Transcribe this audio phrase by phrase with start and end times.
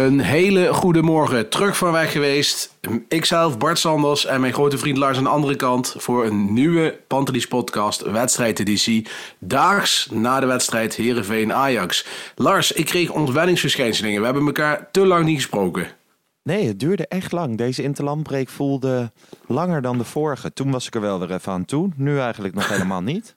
[0.00, 1.48] Een hele goede morgen.
[1.48, 2.78] Terug van weg geweest.
[3.08, 7.00] Ikzelf, Bart Sanders en mijn grote vriend Lars aan de andere kant voor een nieuwe
[7.06, 9.06] Pantelis podcast wedstrijdeditie.
[9.38, 12.06] Daags na de wedstrijd Heerenveen-Ajax.
[12.34, 14.18] Lars, ik kreeg ontwenningsverschijnselen.
[14.18, 15.86] We hebben elkaar te lang niet gesproken.
[16.42, 17.56] Nee, het duurde echt lang.
[17.56, 19.12] Deze interlandbreek voelde
[19.46, 20.52] langer dan de vorige.
[20.52, 21.88] Toen was ik er wel weer even aan toe.
[21.96, 23.36] Nu eigenlijk nog helemaal niet.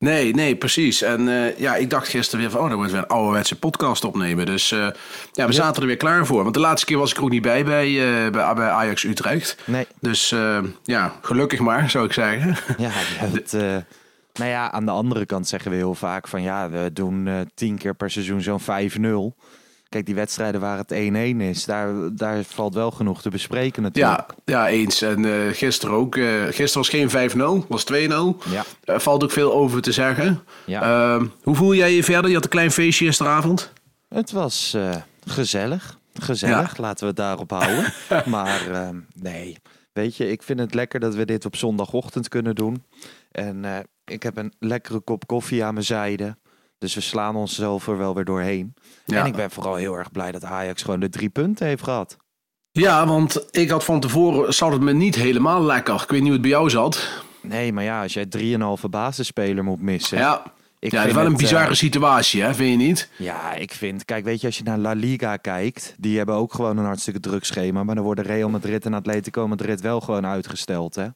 [0.00, 1.02] Nee, nee, precies.
[1.02, 4.04] En eh, ja, ik dacht gisteren weer van, oh, dan wordt weer een ouderwetse podcast
[4.04, 4.46] opnemen.
[4.46, 4.88] Dus eh,
[5.32, 6.42] ja, we zaten er weer klaar voor.
[6.42, 9.56] Want de laatste keer was ik ook niet bij bij, eh, bij, bij Ajax Utrecht.
[9.64, 9.86] Nee.
[10.00, 10.34] Dus
[10.82, 12.56] ja, gelukkig maar, zou ik zeggen.
[12.78, 13.52] Ja, het,
[14.40, 17.78] nou ja, aan de andere kant zeggen we heel vaak van ja, we doen tien
[17.78, 19.36] keer per seizoen zo'n 5-0.
[19.90, 24.34] Kijk, die wedstrijden waar het 1-1 is, daar, daar valt wel genoeg te bespreken natuurlijk.
[24.44, 25.02] Ja, ja eens.
[25.02, 26.16] En uh, gisteren ook.
[26.16, 27.96] Uh, gisteren was geen 5-0, was 2-0.
[28.50, 28.64] Ja.
[28.84, 30.40] Uh, valt ook veel over te zeggen.
[30.66, 30.82] Ja.
[31.14, 32.28] Ehm, hoe voel jij je verder?
[32.28, 33.72] Je had een klein feestje gisteravond.
[34.08, 34.76] Het was
[35.26, 35.98] gezellig.
[36.14, 36.82] Gezellig, Ja.
[36.82, 37.92] laten we het daarop houden.
[38.26, 39.56] maar ehm, nee,
[39.92, 42.84] weet je, ik vind het lekker dat we dit op zondagochtend kunnen doen.
[43.30, 43.64] En
[44.04, 46.36] ik heb een lekkere kop koffie aan mijn zijde.
[46.80, 48.74] Dus we slaan onszelf er wel weer doorheen.
[49.04, 49.20] Ja.
[49.20, 52.16] En ik ben vooral heel erg blij dat Ajax gewoon de drie punten heeft gehad.
[52.72, 55.94] Ja, want ik had van tevoren, zat het me niet helemaal lekker.
[55.94, 57.08] Ik weet niet hoe het bij jou zat.
[57.42, 60.18] Nee, maar ja, als jij 3,5 basisspeler moet missen.
[60.18, 60.42] Ja,
[60.78, 62.54] ik ja dat is wel een het, bizarre eh, situatie, hè?
[62.54, 63.08] vind je niet?
[63.16, 66.54] Ja, ik vind, kijk, weet je, als je naar La Liga kijkt, die hebben ook
[66.54, 67.84] gewoon een hartstikke druk schema.
[67.84, 71.06] Maar dan worden Real Madrid en Atletico Madrid wel gewoon uitgesteld, hè?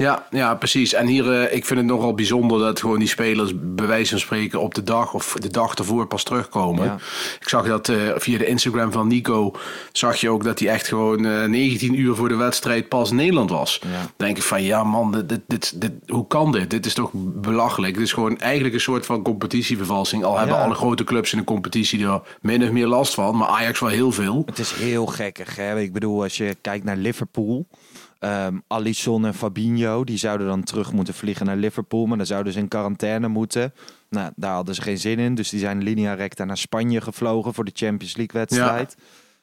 [0.00, 0.92] Ja, ja, precies.
[0.92, 4.18] En hier, eh, ik vind het nogal bijzonder dat gewoon die spelers bij wijze van
[4.18, 6.84] spreken op de dag of de dag ervoor pas terugkomen.
[6.84, 6.94] Ja.
[7.40, 9.52] Ik zag dat eh, via de Instagram van Nico,
[9.92, 13.16] zag je ook dat hij echt gewoon eh 19 uur voor de wedstrijd pas in
[13.16, 13.78] Nederland was.
[13.82, 13.88] Ja.
[14.00, 16.70] Dan denk ik van ja man, dit, dit, dit, dit- hoe kan dit?
[16.70, 17.94] Dit is toch belachelijk.
[17.94, 20.24] Dit is gewoon eigenlijk een soort van competitievervalsing.
[20.24, 20.62] Al hebben Ja.
[20.64, 23.88] alle grote clubs in de competitie er min of meer last van, maar Ajax wel
[23.90, 24.42] heel veel.
[24.46, 25.80] Het is heel gekkig, hè?
[25.80, 27.66] Ik bedoel, als je kijkt naar Liverpool,
[28.20, 32.52] ehm Alisson en Fabinho, die zouden dan terug moeten vliegen naar Liverpool, maar dan zouden
[32.52, 33.72] ze in quarantaine moeten.
[34.08, 37.54] Nou, daar hadden ze geen zin in, dus die zijn linea recta naar Spanje gevlogen
[37.54, 38.96] voor de Champions League wedstrijd.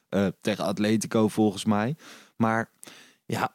[0.08, 1.96] Eh, tegen Atletico volgens mij.
[2.36, 2.70] Maar
[3.26, 3.54] ja,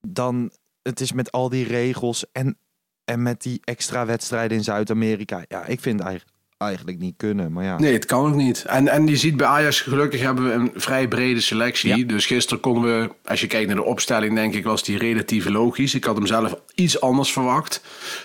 [0.00, 0.50] dan,
[0.82, 2.58] het is met al die regels en,
[3.04, 5.44] en met die extra wedstrijden in Zuid-Amerika.
[5.48, 7.78] Ja, ik vind eigenlijk, eigenlijk niet kunnen, maar ja.
[7.78, 8.64] Nee, het kan ook niet.
[8.64, 11.96] En, en je ziet bij Ajax, gelukkig hebben we een vrij brede selectie.
[11.96, 12.06] Ja.
[12.06, 15.48] Dus gisteren konden we, als je kijkt naar de opstelling, denk ik, was die relatief
[15.48, 15.94] logisch.
[15.94, 17.82] Ik had hem zelf iets anders verwacht.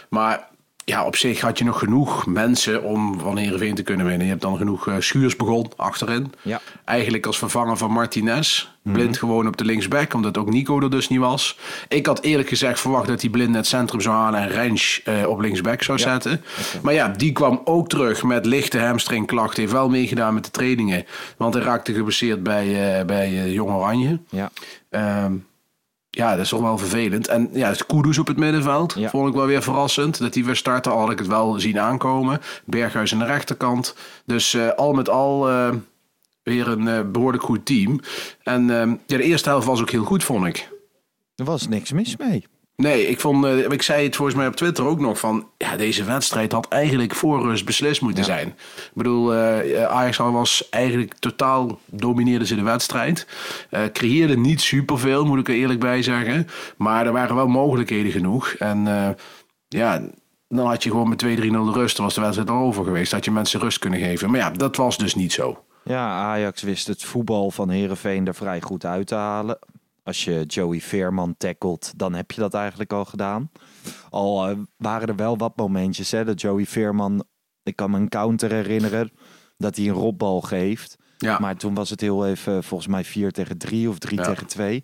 [0.09, 0.49] Maar
[0.85, 4.23] ja, op zich had je nog genoeg mensen om van Heerenveen te kunnen winnen.
[4.25, 6.33] Je hebt dan genoeg eh, Schuurs begon achterin.
[6.41, 6.61] Ja.
[6.85, 8.69] Eigenlijk als vervanger van Martinez.
[8.83, 11.57] Blind gewoon op de linksback, omdat ook Nico er dus niet was.
[11.87, 15.27] Ik had eerlijk gezegd verwacht dat hij Blind het centrum zou halen en Rens eh,
[15.27, 16.43] op linksback zou zetten.
[16.81, 19.61] Maar ja, die kwam ook terug met lichte hamstringklachten.
[19.61, 21.05] Heeft wel meegedaan met de trainingen.
[21.37, 24.19] Want hij raakte geblesseerd bij, eh, bij eh, Jong Oranje.
[24.29, 24.51] Ja.
[24.89, 25.33] Ehm,
[26.13, 27.27] ja, dat is toch wel vervelend.
[27.27, 29.09] En ja, het Kudus op het middenveld Ja.
[29.09, 30.19] vond ik wel weer verrassend.
[30.19, 32.39] Dat hij weer startte, al had ik het wel zien aankomen.
[32.65, 33.95] Berghuis aan de rechterkant.
[34.25, 35.69] Dus eh, al met al eh,
[36.43, 37.99] weer een eh, behoorlijk goed team.
[38.43, 40.69] En ehm, ja, de eerste helft was ook heel goed, vond ik.
[41.35, 42.45] Er was niks mis mee.
[42.81, 45.77] Nee, ik vond, eh, ik zei het volgens mij op Twitter ook nog van, ja,
[45.77, 48.47] deze wedstrijd had eigenlijk voor rust beslist moeten zijn.
[48.47, 53.27] Ik bedoel, eh Ajax was eigenlijk totaal domineerde ze de wedstrijd.
[53.69, 56.47] Eh creëerde niet superveel, moet ik er eerlijk bij zeggen.
[56.77, 58.47] Maar er waren wel mogelijkheden genoeg.
[58.47, 58.85] En
[59.67, 60.01] ja,
[60.47, 61.27] dan had je gewoon met 2-3-0
[61.65, 63.11] de rust, dan was de wedstrijd al over geweest.
[63.11, 64.31] Had je mensen rust kunnen geven.
[64.31, 65.63] Maar ja, dat was dus niet zo.
[65.83, 69.59] Ja, Ajax wist het voetbal van Herenveen er vrij goed uit te halen.
[70.03, 73.51] Als je Joey Veerman tackelt, dan heb je dat eigenlijk al gedaan.
[74.09, 77.23] Al eh, waren er wel wat momentjes, hè, dat Joey Veerman,
[77.63, 79.11] ik kan me een counter herinneren,
[79.57, 80.97] dat hij een robbal geeft.
[81.17, 81.39] Ja.
[81.39, 84.23] Maar toen was het heel even, volgens mij 4 tegen 3 of 3 Ja.
[84.25, 84.83] tegen 2.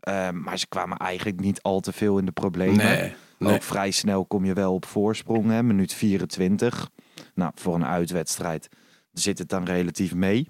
[0.00, 2.76] Ehm, maar ze kwamen eigenlijk niet al te veel in de problemen.
[2.76, 3.54] Nee, nee.
[3.54, 6.90] Ook vrij snel kom je wel op voorsprong, hè, minuut 24.
[7.34, 8.68] Nou, voor een uitwedstrijd
[9.12, 10.48] zit het dan relatief mee.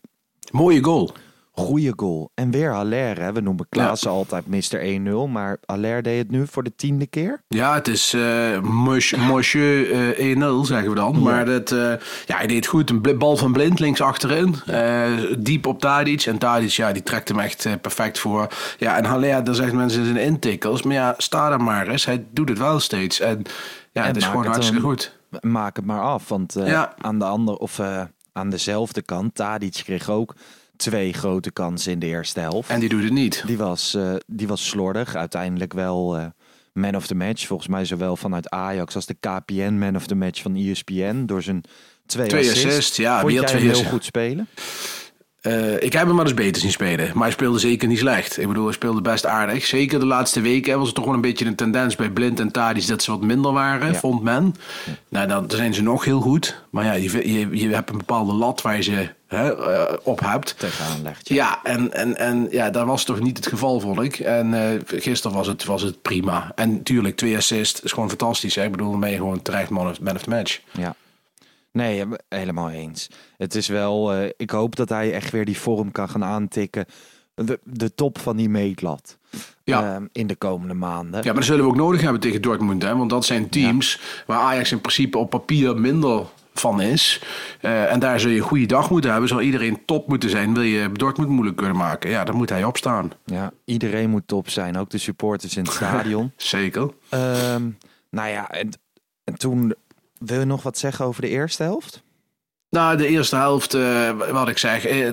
[0.53, 1.15] Mooie goal.
[1.57, 2.31] Goeie goal.
[2.35, 3.33] En weer Haller, hè.
[3.33, 5.01] We noemen Klaassen altijd Mr.
[5.29, 7.43] 1-0, maar Haller deed het nu voor de tiende keer.
[7.49, 11.23] Ja, het is eh monsieur, monsieur eh, 1-0, zeggen we dan.
[11.23, 11.79] Maar dat, eh,
[12.27, 12.91] ja, hij deed goed.
[12.91, 14.55] Een bal van Blind links achterin.
[14.67, 15.07] eh,
[15.39, 16.23] diep op Tadic.
[16.23, 18.49] En Tadic, ja, die trekt hem echt eh, perfect voor.
[18.79, 20.83] Ja, en Haller, daar zeggen mensen zijn intikkels.
[20.83, 22.05] Maar ja, sta er maar eens.
[22.05, 23.21] Hij doet het wel steeds.
[23.21, 23.43] En
[23.93, 25.17] ja, En het is gewoon hartstikke goed.
[25.41, 26.95] Maak het maar af, want Ja.
[27.01, 27.81] aan de andere of
[28.33, 30.35] aan dezelfde kant, Tadic kreeg ook
[30.77, 32.71] twee grote kansen in de eerste helft.
[32.71, 33.43] En die doet het niet.
[33.47, 35.15] Die was, eh, die was slordig.
[35.15, 36.27] Uiteindelijk wel eh,
[36.73, 37.47] man of the match.
[37.47, 41.25] Volgens mij zowel vanuit Ajax als de KPN man of the match van ESPN.
[41.27, 41.63] Door zijn
[42.07, 42.67] twee, Twee assists.
[42.67, 44.49] assists, ja, Vond jij twee heel goed spelen?
[45.45, 47.11] Eh, ik heb hem maar eens beter zien spelen.
[47.15, 48.39] Maar hij speelde zeker niet slecht.
[48.39, 49.65] Ik bedoel, hij speelde best aardig.
[49.67, 52.51] Zeker de laatste weken was er toch wel een beetje een tendens bij Blind en
[52.51, 53.99] Tadic dat ze wat minder waren, Ja.
[53.99, 54.55] vond men.
[55.09, 56.63] Nou, dan zijn ze nog heel goed.
[56.71, 60.21] Maar ja, je, je, je hebt een bepaalde lat waar je ze hè, eh, op
[60.21, 60.55] hebt.
[60.59, 61.29] Tegenaan legt.
[61.29, 64.19] Ja, en, en, en ja, dat was toch niet het geval, vond ik.
[64.19, 66.53] En eh, gisteren was het, was het prima.
[66.55, 68.55] En tuurlijk, twee assists is gewoon fantastisch.
[68.55, 68.65] Hè?
[68.65, 70.61] Ik bedoel, je gewoon terecht man of, man of the match.
[70.71, 70.95] Ja.
[71.75, 73.09] Nee, helemaal eens.
[73.37, 76.87] Het is wel, eh, ik hoop dat hij echt weer die vorm kan gaan aantikken.
[77.35, 79.19] De, de top van die meetlat.
[79.65, 79.95] Ja.
[79.95, 81.21] Ehm, in de komende maanden.
[81.21, 82.83] Ja, maar dat zullen we ook nodig hebben tegen Dortmund.
[82.83, 82.97] Hè?
[82.97, 87.23] Want dat zijn teams waar Ajax in principe op papier minder van is.
[87.61, 89.29] Eh, en daar zul je een goede dag moeten hebben.
[89.29, 90.55] Zal iedereen top moeten zijn.
[90.55, 92.11] Wil je Dortmund moeilijk kunnen maken?
[92.11, 93.11] Ja, dan moet hij opstaan.
[93.25, 96.33] Ja, iedereen moet top zijn, ook de supporters in het stadion.
[96.37, 96.91] Zeker.
[97.09, 97.69] Ehm,
[98.11, 98.71] nou ja, en,
[99.25, 99.75] en toen
[100.19, 102.03] wil je nog wat zeggen over de eerste helft?
[102.71, 105.09] Nou, de eerste helft, eh, wat ik zeg, eh,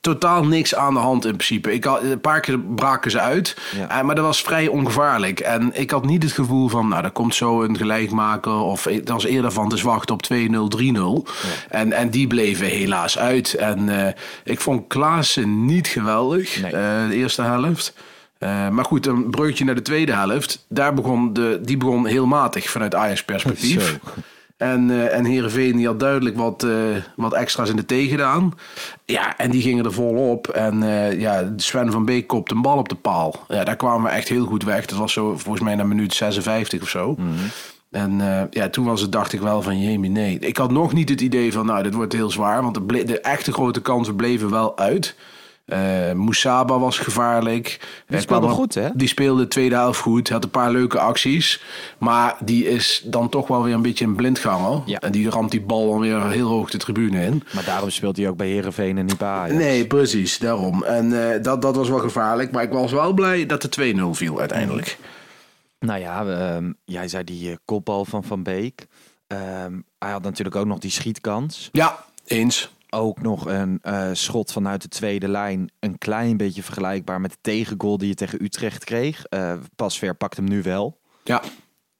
[0.00, 1.72] totaal niks aan de hand in principe.
[1.72, 3.88] Ik had, een paar keer braken ze uit, Ja.
[3.98, 5.40] eh, maar dat was vrij ongevaarlijk.
[5.40, 8.52] En ik had niet het gevoel van, nou, er komt zo een gelijkmaker.
[8.52, 11.26] Of het was eerder van, dus wachten op 2-0, 3-0.
[11.68, 13.54] En, en die bleven helaas uit.
[13.54, 13.88] En
[14.44, 16.70] ik vond Klaassen niet geweldig, Nee.
[17.08, 17.94] de eerste helft.
[18.70, 20.64] Maar goed, een breukje naar de tweede helft.
[20.68, 23.88] Daar begon de, die begon heel matig vanuit Ajax perspectief.
[23.88, 24.10] Zo.
[24.58, 26.70] En, eh en Heerenveen die had duidelijk wat, eh,
[27.16, 28.54] wat extra's in de thee gedaan.
[29.04, 30.48] Ja, en die gingen er volop.
[30.48, 33.44] En eh, ja, Sven van Beek kopte een bal op de paal.
[33.48, 34.86] Ja, daar kwamen we echt heel goed weg.
[34.86, 37.16] Dat was zo volgens mij na minuut 56 of zo.
[37.90, 40.38] En eh, ja, toen was het, dacht ik wel van, jemie, nee.
[40.38, 42.62] Ik had nog niet het idee van, nou, dit wordt heel zwaar.
[42.62, 45.16] Want de, de echte grote kansen bleven wel uit.
[45.68, 47.78] Eh Moussaba was gevaarlijk.
[48.06, 48.88] Hij speelde kwam op- goed, hè?
[48.94, 50.28] Die speelde de tweede helft goed.
[50.28, 51.62] Had een paar leuke acties.
[51.98, 54.82] Maar die is dan toch wel weer een beetje een blindganger.
[54.86, 54.98] Ja.
[54.98, 57.42] En die ramt die bal dan weer heel hoog de tribune in.
[57.54, 59.54] Maar daarom speelt hij ook bij Herenveen en niet bij Ajax.
[59.58, 60.38] Nee, precies.
[60.38, 60.84] Daarom.
[60.84, 62.50] En eh, dat, dat was wel gevaarlijk.
[62.50, 64.98] Maar ik was wel blij dat de 2-0 viel uiteindelijk.
[65.80, 68.86] Nou ja, ehm, jij zei die eh, kopbal van Van Beek.
[69.26, 71.68] Ehm, hij had natuurlijk ook nog die schietkans.
[71.72, 72.70] Ja, eens.
[72.90, 75.72] Ook nog een eh, schot vanuit de tweede lijn.
[75.80, 79.24] Een klein beetje vergelijkbaar met de tegengoal die je tegen Utrecht kreeg.
[79.24, 81.00] Eh Pasveer pakt hem nu wel.
[81.24, 81.42] Ja.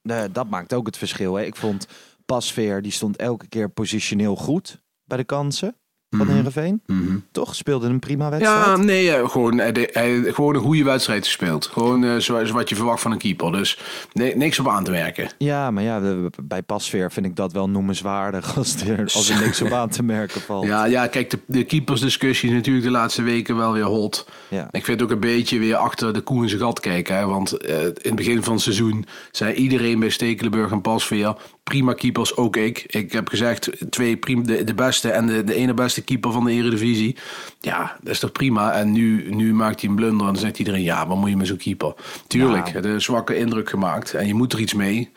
[0.03, 1.35] Eh, dat maakt ook het verschil.
[1.35, 1.45] Hè.
[1.45, 1.87] Ik vond
[2.27, 5.77] Pasveer, die stond elke keer positioneel goed bij de kansen
[6.11, 6.83] van Heerenveen.
[7.31, 7.55] Toch?
[7.55, 8.67] Speelde een prima wedstrijd.
[8.67, 11.67] Ja, nee, eh, gewoon, hij, hij, gewoon een goede wedstrijd gespeeld.
[11.67, 13.53] Gewoon eh, zoals wat je verwacht van een keeper.
[13.53, 13.79] Dus
[14.13, 15.29] nee, niks op aan te werken.
[15.39, 16.01] Ja, maar ja,
[16.43, 20.03] bij Pasveer vind ik dat wel noemenswaardig als er, als er niks op aan te
[20.03, 20.67] merken valt.
[20.67, 24.29] Ja, ja kijk, de, de keepersdiscussie is natuurlijk de laatste weken wel weer hot.
[24.49, 24.69] Ja.
[24.71, 27.17] Ik vind het ook een beetje weer achter de koe in zijn gat kijken.
[27.17, 27.27] Hè?
[27.27, 31.37] Want eh, in het begin van het seizoen zei iedereen bij Stekelenburg en Pasveer...
[31.69, 32.85] prima keepers, ook ik.
[32.87, 36.45] Ik heb gezegd, twee prima, de, de beste en de, de ene beste keeper van
[36.45, 37.17] de Eredivisie.
[37.61, 38.73] Ja, dat is toch prima.
[38.73, 40.83] En nu, nu maakt hij een blunder en dan zegt iedereen...
[40.83, 41.95] ja, wat moet je met zo'n keeper?
[42.27, 42.83] Tuurlijk, Ja.
[42.83, 44.15] een zwakke indruk gemaakt.
[44.15, 45.11] En je moet er iets mee.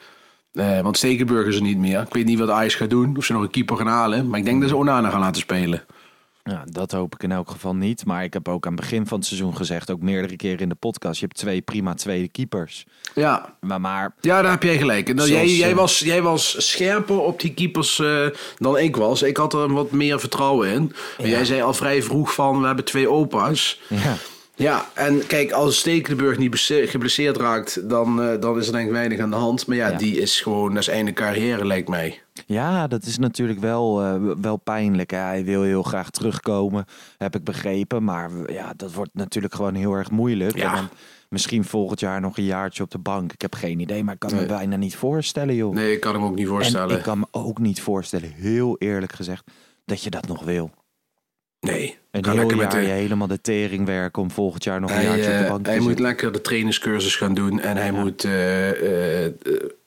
[0.54, 2.02] Eh, want Stekelenburg is er niet meer.
[2.02, 3.18] Ik weet niet wat Ajax gaat doen.
[3.18, 4.30] Of ze nog een keeper gaan halen.
[4.30, 5.84] Maar ik denk dat ze Onana gaan laten spelen.
[6.52, 8.06] Ja, dat hoop ik in elk geval niet.
[8.06, 10.70] Maar ik heb ook aan het begin van het seizoen gezegd, ook meerdere keren in
[10.70, 12.86] de podcast, je hebt twee prima tweede keepers.
[13.16, 15.10] Ja, Maar, maar Ja, daar heb jij gelijk.
[15.10, 18.26] En dan, Zoals, jij, jij, eh, was, jij was scherper op die keepers eh,
[18.58, 19.22] dan ik was.
[19.22, 20.94] Ik had er wat meer vertrouwen in.
[21.18, 23.80] Maar Jij zei al vrij vroeg van, we hebben twee opa's.
[23.88, 24.18] ja,
[24.62, 28.92] Ja, en kijk, als Stekelenburg niet geblesseerd raakt, dan, eh, dan is er denk ik
[28.92, 29.68] weinig aan de hand.
[29.68, 29.98] Maar ja, Ja.
[29.98, 32.22] die is gewoon, dat is einde carrière, lijkt mij.
[32.46, 35.12] ja, dat is natuurlijk wel, eh, wel pijnlijk.
[35.12, 35.18] hè.
[35.18, 36.86] Hij wil heel graag terugkomen,
[37.18, 38.04] heb ik begrepen.
[38.04, 40.56] Maar ja, dat wordt natuurlijk gewoon heel erg moeilijk.
[40.56, 40.70] Ja.
[40.70, 40.90] En dan
[41.30, 43.34] Misschien volgend jaar nog een jaartje op de bank.
[43.34, 45.74] Ik heb geen idee, maar ik kan me bijna niet voorstellen, joh.
[45.74, 46.90] Nee, ik kan hem ook niet voorstellen.
[46.90, 49.52] En ik kan me ook niet voorstellen, heel eerlijk gezegd,
[49.86, 50.72] dat je dat nog wil.
[51.62, 51.98] Nee.
[52.12, 54.90] Kan heel lekker jaar met de- je helemaal de tering werken om volgend jaar nog
[54.90, 56.06] een Hij, jaartje op de eh, bank te hij moet zitten.
[56.06, 57.60] lekker de trainerscursus gaan doen.
[57.60, 59.32] En hij moet, eh, eh,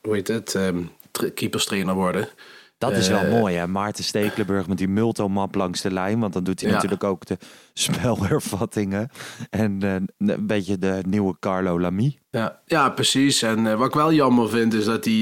[0.02, 0.59] hoe heet het,
[1.11, 2.28] tra- keeperstrainer worden.
[2.78, 3.66] Dat is wel eh, mooi, hè?
[3.66, 6.21] Maarten Stekelenburg met die multomap langs de lijn.
[6.21, 6.75] Want dan doet hij Ja.
[6.75, 7.38] natuurlijk ook de
[7.73, 9.11] spelervattingen.
[9.50, 9.95] En eh,
[10.35, 12.19] een beetje de nieuwe Carlo Lamy.
[12.31, 13.43] Ja, ja precies.
[13.43, 15.12] En eh, wat ik wel jammer vind is dat hij,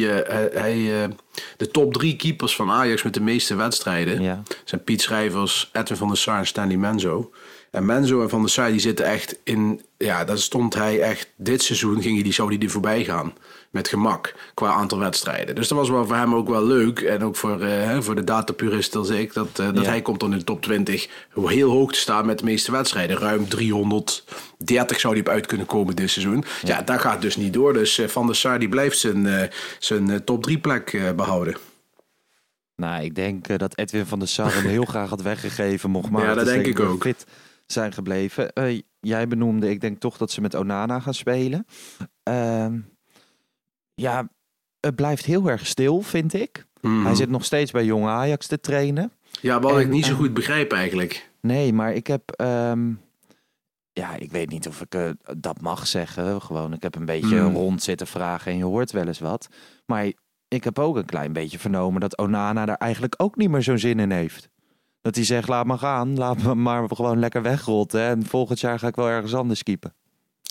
[0.52, 1.08] hij,
[1.56, 4.42] de top drie keepers van Ajax met de meeste wedstrijden Ja.
[4.64, 7.30] zijn Piet Schrijvers, Edwin van der Sar en Stanley Menzo.
[7.70, 11.32] En Menzo en Van der Sar die zitten echt in, ja, daar stond hij echt,
[11.36, 13.32] dit seizoen ging hij, die, zou hij er voorbij gaan.
[13.72, 15.54] Met gemak, qua aantal wedstrijden.
[15.54, 17.00] Dus dat was wel voor hem ook wel leuk.
[17.00, 19.90] En ook voor, eh, voor de datapuristen als ik, dat, eh, dat Ja.
[19.90, 23.16] hij komt dan in de top 20 heel hoog te staan met de meeste wedstrijden.
[23.18, 26.44] Ruim 330 zou hij op uit kunnen komen dit seizoen.
[26.62, 27.72] Ja, dat gaat dus niet door.
[27.72, 31.56] Dus eh, Van der Sar die blijft zijn, zijn top 3 plek eh, behouden.
[32.76, 35.90] Nou, ik denk dat Edwin van der Sar hem heel graag had weggegeven.
[35.90, 37.02] Mocht maar Ja, dat denk ik ook.
[37.02, 37.26] fit
[37.66, 38.52] zijn gebleven.
[39.00, 41.66] Jij benoemde, ik denk toch dat ze met Onana gaan spelen.
[42.22, 42.78] Ehm,
[44.02, 44.28] ja,
[44.80, 46.66] het blijft heel erg stil, vind ik.
[46.80, 47.04] Mhm.
[47.04, 49.12] Hij zit nog steeds bij Jong Ajax te trainen.
[49.40, 51.30] Ja, wat En, ik niet zo goed begrijp eigenlijk.
[51.40, 52.30] Nee, maar ik heb.
[52.30, 52.92] ehm,
[53.92, 56.42] ja, ik weet niet of ik eh, dat mag zeggen.
[56.42, 57.54] Gewoon, ik heb een beetje Hmm.
[57.54, 59.48] rond zitten vragen en je hoort wel eens wat.
[59.86, 60.12] Maar
[60.48, 63.78] ik heb ook een klein beetje vernomen dat Onana daar eigenlijk ook niet meer zo'n
[63.78, 64.48] zin in heeft.
[65.00, 68.00] Dat hij zegt, laat maar gaan, laat me maar gewoon lekker wegrotten.
[68.02, 69.94] En volgend jaar ga ik wel ergens anders keepen.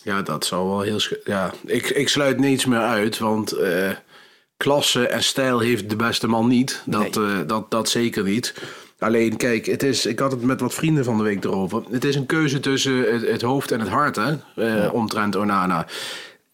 [0.04, 1.00] Ja, dat zou wel heel...
[1.24, 3.90] Ja, ik, ik sluit niets meer uit, want eh,
[4.58, 6.82] klasse en stijl heeft de beste man niet.
[6.86, 8.54] Dat, eh, dat, dat zeker niet.
[9.00, 11.84] Alleen, kijk, het is, ik had het met wat vrienden van de week erover.
[11.92, 15.88] Het is een keuze tussen het, het hoofd en het hart, hè, eh, omtrent Onana.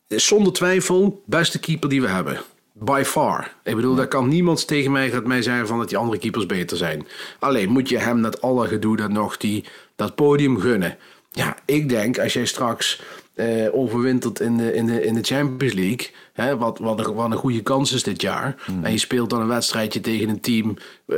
[0.08, 2.42] Zonder twijfel, beste keeper die we hebben.
[2.74, 3.54] By far.
[3.64, 6.46] Ik bedoel, daar kan niemand tegen mij, gaat mij zeggen van dat die andere keepers
[6.46, 7.08] beter zijn.
[7.40, 10.98] Alleen moet je hem dat alle gedoe dat nog die, dat podium gunnen.
[11.32, 13.02] Ja, ik denk als jij straks
[13.38, 17.32] eh, overwintert in de, in, de, in de Champions League, hè, wat, wat, een, wat
[17.32, 20.78] een goede kans is dit jaar, en je speelt dan een wedstrijdje tegen een team
[21.06, 21.18] eh,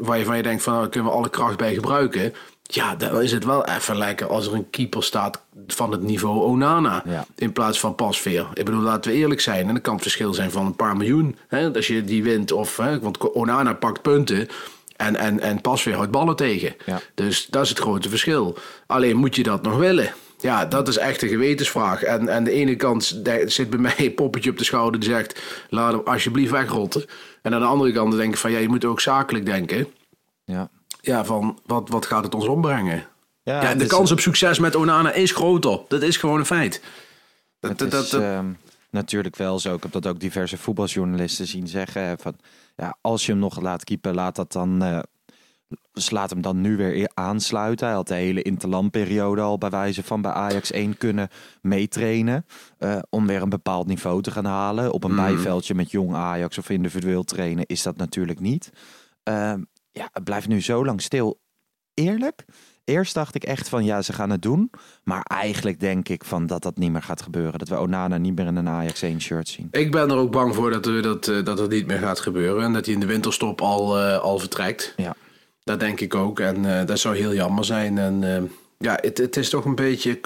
[0.00, 2.34] waar je van je denkt van nou, daar kunnen we alle kracht bij gebruiken.
[2.62, 6.40] Ja, dan is het wel even lekker als er een keeper staat van het niveau
[6.40, 7.02] Onana.
[7.06, 7.26] Ja.
[7.34, 8.46] In plaats van Pasveer.
[8.54, 9.68] Ik bedoel, laten we eerlijk zijn.
[9.68, 11.36] En dat kan het verschil zijn van een paar miljoen.
[11.48, 12.52] Hè, als je die wint.
[12.52, 14.48] Of, hè, want Onana pakt punten.
[14.96, 16.74] En, en, en Pasveer houdt ballen tegen.
[16.86, 17.00] Ja.
[17.14, 18.58] Dus dat is het grote verschil.
[18.86, 20.12] Alleen moet je dat nog willen?
[20.40, 22.02] Ja, dat is echt een gewetensvraag.
[22.02, 25.40] En aan de ene kant zit bij mij een poppetje op de schouder die zegt...
[25.70, 27.04] laat hem alsjeblieft wegrotten.
[27.42, 28.50] En aan de andere kant denk ik van...
[28.50, 29.86] ja, je moet ook zakelijk denken.
[30.44, 30.68] Ja.
[31.00, 33.06] Ja, van wat, wat gaat het ons ombrengen?
[33.42, 35.80] Ja, het de is- kans op succes met Onana is groter.
[35.88, 36.82] Dat is gewoon een feit.
[37.60, 38.46] Dat, is dat- ehm,
[38.90, 39.74] natuurlijk wel zo.
[39.74, 42.18] Ik heb dat ook diverse voetbaljournalisten zien zeggen.
[42.18, 42.36] Van,
[42.76, 44.82] ja, als je hem nog laat keepen, laat dat dan.
[44.82, 44.98] eh,
[45.92, 47.86] dus laat hem dan nu weer aansluiten.
[47.86, 51.28] Hij had de hele interlandperiode al bij wijze van bij Ajax 1 kunnen
[51.62, 52.46] meetrainen.
[52.78, 54.92] eh, om weer een bepaald niveau te gaan halen.
[54.92, 55.24] Op een Mhm.
[55.24, 58.70] bijveldje met jong Ajax of individueel trainen is dat natuurlijk niet.
[59.22, 59.60] Ehm,
[59.90, 61.40] ja, het blijft nu zo lang stil.
[61.94, 62.44] Eerlijk,
[62.84, 64.70] eerst dacht ik echt van ja, ze gaan het doen.
[65.04, 67.58] Maar eigenlijk denk ik van dat dat niet meer gaat gebeuren.
[67.58, 69.68] Dat we Onana niet meer in een Ajax 1 shirt zien.
[69.70, 72.20] Ik ben er ook bang voor dat, we dat, eh, dat het niet meer gaat
[72.20, 72.64] gebeuren.
[72.64, 74.94] En dat hij in de winterstop al, eh, al vertrekt.
[74.96, 75.14] Ja.
[75.70, 76.40] Dat denk ik ook.
[76.40, 77.98] En eh, dat zou heel jammer zijn.
[77.98, 78.42] En eh,
[78.78, 80.20] ja, het, het is toch een beetje...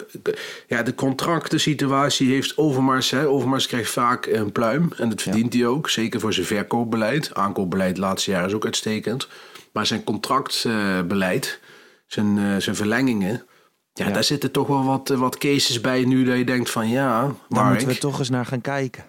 [0.68, 3.10] Ja, de contractensituatie heeft Overmars.
[3.10, 3.28] Hè.
[3.28, 4.92] Overmars krijgt vaak een pluim.
[4.96, 5.90] En dat verdient hij ook.
[5.90, 7.34] Zeker voor zijn verkoopbeleid.
[7.34, 9.28] Aankoopbeleid laatste jaar is ook uitstekend.
[9.72, 11.60] Maar zijn contractbeleid,
[12.06, 13.46] zijn, eh, zijn verlengingen...
[13.92, 14.12] Ja, Ja.
[14.12, 17.34] daar zitten toch wel wat, wat cases bij nu dat je denkt van ja, Daar
[17.48, 19.04] waar moeten we toch eens naar gaan kijken.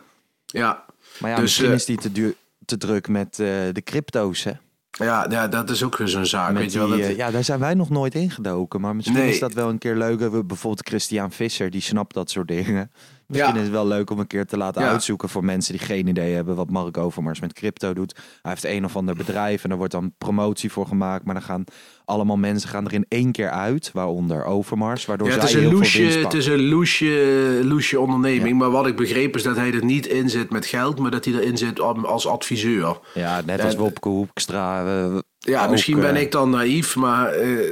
[0.46, 0.86] Ja,
[1.20, 2.34] Maar ja, Dus, misschien is die te, duur,
[2.66, 4.44] te druk met de crypto's.
[4.44, 4.52] Hè?
[4.98, 6.52] Ja, ja, dat is ook weer zo'n zaak.
[6.52, 8.82] Met weet je wel, dat, eh, ja, daar zijn wij nog nooit ingedoken.
[8.82, 9.30] Maar misschien Nee.
[9.30, 10.20] is dat wel een keer leuk.
[10.20, 12.92] We bijvoorbeeld Christian Visser, die snapt dat soort dingen.
[13.28, 13.58] Misschien Ja.
[13.60, 14.90] is het wel leuk om een keer te laten Ja.
[14.90, 18.16] uitzoeken voor mensen die geen idee hebben wat Mark Overmars met crypto doet.
[18.42, 21.26] Hij heeft een of ander bedrijf en er wordt dan promotie voor gemaakt.
[21.26, 21.64] Maar dan gaan
[22.06, 25.06] allemaal mensen gaan er in één keer uit, waaronder Overmars.
[25.06, 28.00] Waardoor ja, het zij is een heel veel loesje, winst het is een loesje, loesje
[28.00, 28.48] onderneming.
[28.50, 28.56] Ja.
[28.56, 31.26] Maar wat ik begreep is dat hij er niet in zit met geld, maar dat
[31.26, 32.98] hij erin zit als adviseur.
[33.14, 34.86] Ja, net als En- Wopke Hoekstra.
[34.86, 37.72] eh, Ja, ook, misschien ben ik dan naïef, maar eh,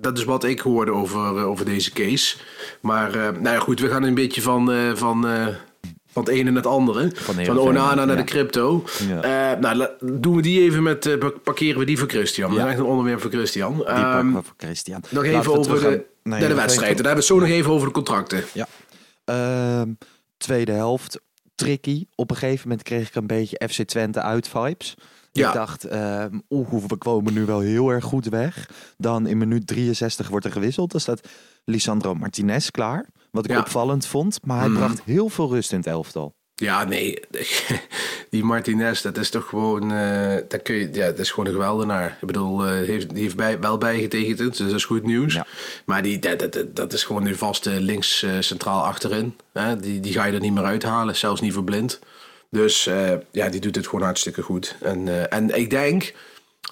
[0.00, 2.36] dat is wat ik hoorde over, eh, over deze case.
[2.80, 5.26] Maar nou ja, goed, we gaan een beetje van, van,
[6.24, 7.10] van het ene naar het andere.
[7.14, 8.22] Van Van, Onana naar ja.
[8.22, 8.84] de crypto.
[9.08, 9.52] Ja.
[9.52, 9.86] Eh, nou,
[10.20, 12.48] doen we die even met, eh, parkeren we die voor Christian.
[12.50, 12.64] Dat Ja.
[12.64, 13.74] is echt een onderwerp voor Christian.
[13.76, 15.00] Die Ehm, pakken we voor Christian.
[15.10, 16.96] nog Laten even over de, naar de wedstrijd.
[16.96, 18.44] Dan hebben we het zo nog even over de contracten.
[18.52, 18.66] Ja.
[19.24, 19.88] Ehm,
[20.36, 21.20] tweede helft,
[21.54, 22.04] tricky.
[22.14, 24.94] Op een gegeven moment kreeg ik een beetje FC Twente uit vibes.
[25.32, 25.48] Ja.
[25.48, 28.70] Ik dacht, ehm oeh, we komen nu wel heel erg goed weg.
[28.96, 30.90] Dan in minuut 63 wordt er gewisseld.
[30.90, 31.28] Dan staat
[31.68, 33.06] Lisandro Martinez klaar.
[33.30, 33.58] Wat ik Ja.
[33.58, 34.38] opvallend vond.
[34.44, 34.78] Maar hij Mhm.
[34.78, 36.34] bracht heel veel rust in het elftal.
[36.54, 37.20] Ja, nee.
[38.30, 39.92] Die Martinez, dat is toch gewoon...
[39.92, 42.18] eh dat, kun je, ja, dat is gewoon een geweldenaar.
[42.20, 45.34] Ik bedoel, eh, heeft, die heeft bij, wel bijgetekend, dus dat is goed nieuws.
[45.34, 45.46] Ja.
[45.86, 49.36] Maar die, dat, dat, dat is gewoon nu vast eh, links centraal achterin.
[49.52, 49.76] Hè?
[49.76, 51.98] Die, die ga je er niet meer uithalen, zelfs niet voor blind.
[52.50, 52.84] Dus
[53.32, 54.76] ja, die doet het gewoon hartstikke goed.
[54.82, 56.12] En, en ik denk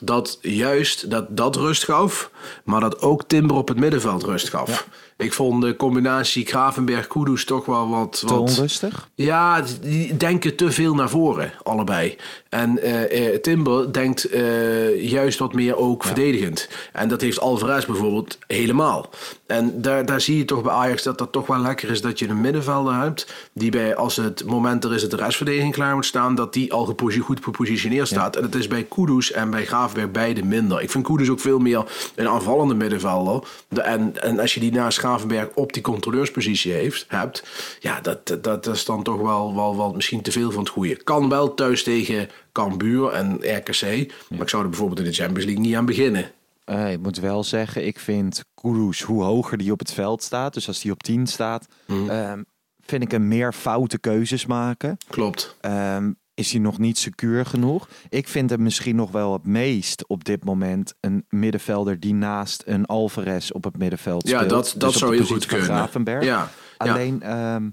[0.01, 2.31] dat juist dat, dat rust gaf,
[2.65, 4.89] maar dat ook Timber op het middenveld rust gaf.
[5.19, 8.19] Ik vond de combinatie Gravenberg-Kudus toch wel wat...
[8.19, 9.09] Te wat onrustig.
[9.15, 12.17] ja, die denken te veel naar voren, allebei.
[12.49, 16.69] En eh, eh, Timber denkt eh, juist wat meer ook verdedigend.
[16.93, 19.11] En dat heeft Alvarez bijvoorbeeld helemaal.
[19.47, 22.19] En daar, daar zie je toch bij Ajax dat dat toch wel lekker is dat
[22.19, 23.35] je een middenvelder hebt.
[23.53, 26.73] Die bij, als het moment er is dat de restverdediging klaar moet staan, dat die
[26.73, 28.37] al goed gepositioneerd staat.
[28.37, 30.83] En dat is bij Kudus en bij Gravenberg beide minder.
[30.83, 33.43] Ik vind Kudus ook veel meer een aanvallende middenvelder.
[33.69, 37.45] De- en, en als je die naast Gravenberg op die controleurspositie heeft, hebt,
[37.81, 40.97] ja, dat, dat, is dan toch wel, wel, wel misschien te veel van het goede.
[41.03, 45.45] Kan wel thuis tegen Cambuur en RKC, maar ik zou er bijvoorbeeld in de Champions
[45.45, 46.31] League niet aan beginnen.
[46.65, 50.55] Eh, ik moet wel zeggen, ik vind Kudus, hoe hoger die op het veld staat,
[50.55, 52.11] dus als die op 10 staat, Mhm.
[52.11, 52.43] ehm,
[52.87, 54.97] vind ik hem meer foute keuzes maken.
[55.09, 55.57] Klopt.
[55.61, 57.89] Ehm, is hij nog niet secuur genoeg?
[58.09, 62.63] Ik vind hem misschien nog wel het meest op dit moment een middenvelder die naast
[62.67, 64.51] een Alvarez op het middenveld Ja, speelt.
[64.51, 65.77] dat- Dus dat op zou heel positie goed kunnen.
[65.77, 66.25] Gravenberg.
[66.25, 66.51] Ja, ja.
[66.93, 67.71] Alleen ehm,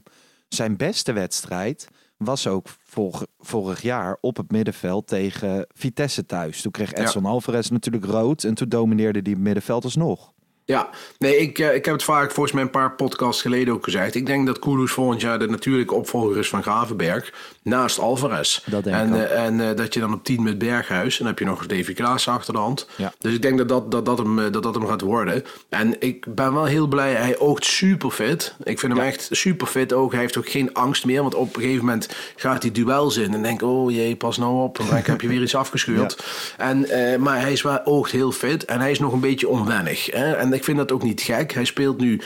[0.47, 6.61] zijn beste wedstrijd was ook vor- vorig jaar op het middenveld tegen Vitesse thuis.
[6.61, 10.32] Toen kreeg Edson Alvarez natuurlijk rood en toen domineerde die middenveld alsnog.
[10.65, 13.83] Ja, nee, ik, eh, ik heb het vaak volgens mij een paar podcasts geleden ook
[13.83, 14.15] gezegd.
[14.15, 17.33] Ik denk dat Kudus volgend jaar de natuurlijke opvolger is van Gravenberg.
[17.63, 18.59] Naast Alvarez.
[18.65, 19.27] Dat denk en, ik ook.
[19.27, 21.11] eh, en eh, dat je dan op 10 met Berghuis.
[21.13, 22.87] En dan heb je nog Davy Klaas achter de hand.
[22.95, 23.13] Ja.
[23.19, 25.43] Dus ik denk dat dat, dat, dat, hem, dat dat hem gaat worden.
[25.69, 27.13] En ik ben wel heel blij.
[27.13, 28.55] Hij oogt super fit.
[28.63, 30.11] Ik vind hem echt super fit ook.
[30.11, 31.21] Hij heeft ook geen angst meer.
[31.21, 33.33] Want op een gegeven moment gaat hij duels in.
[33.33, 34.77] En denk oh jee, pas nou op.
[34.77, 36.17] Dan heb je weer iets afgescheurd.
[36.57, 36.87] En,
[37.21, 38.65] maar hij is wel oogt heel fit.
[38.65, 40.05] En hij is nog een beetje onwennig.
[40.11, 40.33] Hè?
[40.33, 41.53] En ik vind dat ook niet gek.
[41.53, 42.21] Hij speelt nu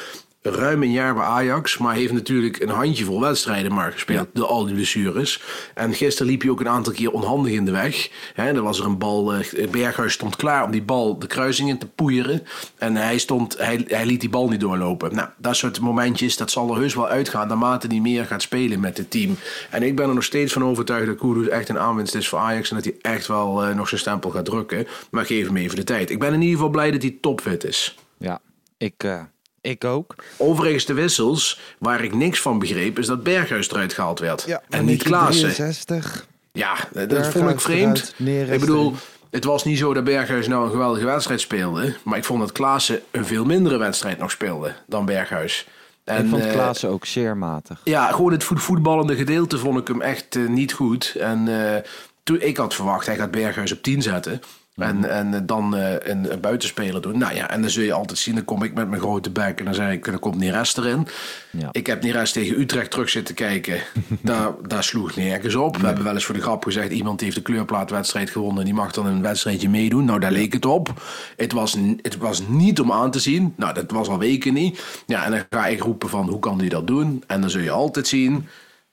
[0.51, 4.65] ruim een jaar bij Ajax, maar heeft natuurlijk een handjevol wedstrijden maar gespeeld door al
[4.65, 5.41] die blessures.
[5.73, 8.09] En gisteren liep hij ook een aantal keer onhandig in de weg.
[8.33, 11.69] Hè, er was er een bal, eh, Berghuis stond klaar om die bal de kruising
[11.69, 12.43] in te poeieren.
[12.77, 15.15] En hij, stond, hij, hij liet die bal niet doorlopen.
[15.15, 18.79] Nou, dat soort momentjes, dat zal er heus wel uitgaan naarmate hij meer gaat spelen
[18.79, 19.37] met het team.
[19.69, 22.39] En ik ben er nog steeds van overtuigd dat Kudus echt een aanwinst is voor
[22.39, 24.87] Ajax en dat hij echt wel eh, nog zijn stempel gaat drukken.
[25.11, 26.09] Maar geef hem even de tijd.
[26.09, 27.95] Ik ben in ieder geval blij dat hij topfit is.
[28.17, 28.39] Ja,
[28.77, 29.21] ik, eh,
[29.61, 30.15] ik ook.
[30.37, 34.59] Overigens de wissels, waar ik niks van begreep, is dat Berghuis eruit gehaald werd.
[34.69, 35.49] en niet Klaassen.
[35.53, 36.27] 63.
[36.51, 38.13] Ja, dat Berghuis vond ik vreemd.
[38.19, 38.93] eruit, ik bedoel,
[39.29, 41.95] het was niet zo dat Berghuis nou een geweldige wedstrijd speelde.
[42.03, 45.67] Maar ik vond dat Klaassen een veel mindere wedstrijd nog speelde dan Berghuis.
[46.03, 47.81] En, ik vond eh, Klaassen ook zeer matig.
[47.83, 51.15] ja, gewoon het voet- voetballende gedeelte vond ik hem echt eh, niet goed.
[51.19, 51.81] En eh,
[52.23, 54.41] toen, ik had verwacht, hij gaat Berghuis op 10 zetten.
[54.77, 57.17] En, en eh, dan eh, een, een buitenspeler doen.
[57.17, 58.35] Nou ja, en dan zul je altijd zien.
[58.35, 61.07] Dan kom ik met mijn grote bek en dan zeg ik, dan komt Neres erin.
[61.49, 61.69] Ja.
[61.71, 63.79] Ik heb Neres tegen Utrecht terug zitten kijken.
[64.21, 65.77] daar, daar sloeg nergens op.
[65.77, 68.59] We hebben wel eens voor de grap gezegd, iemand heeft de kleurplaatwedstrijd gewonnen.
[68.59, 70.05] En die mag dan een wedstrijdje meedoen.
[70.05, 70.93] Nou, daar leek het op.
[71.37, 73.53] Het was, het was niet om aan te zien.
[73.55, 74.83] Nou, dat was al weken niet.
[75.05, 77.23] Ja, en dan ga ik roepen van, hoe kan die dat doen?
[77.27, 78.47] En dan zul je altijd zien...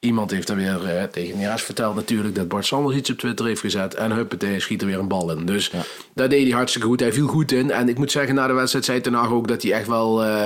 [0.04, 3.46] Iemand heeft dan weer eh, tegen Neres verteld natuurlijk dat Bart Sanders iets op Twitter
[3.46, 3.94] heeft gezet.
[3.94, 5.46] En huppatee, schiet er weer een bal in.
[5.46, 5.70] Dus
[6.14, 7.00] daar deed hij hartstikke goed.
[7.00, 7.70] Hij viel goed in.
[7.70, 10.24] En ik moet zeggen, na de wedstrijd zei Ten Hag ook dat hij echt wel
[10.24, 10.44] eh,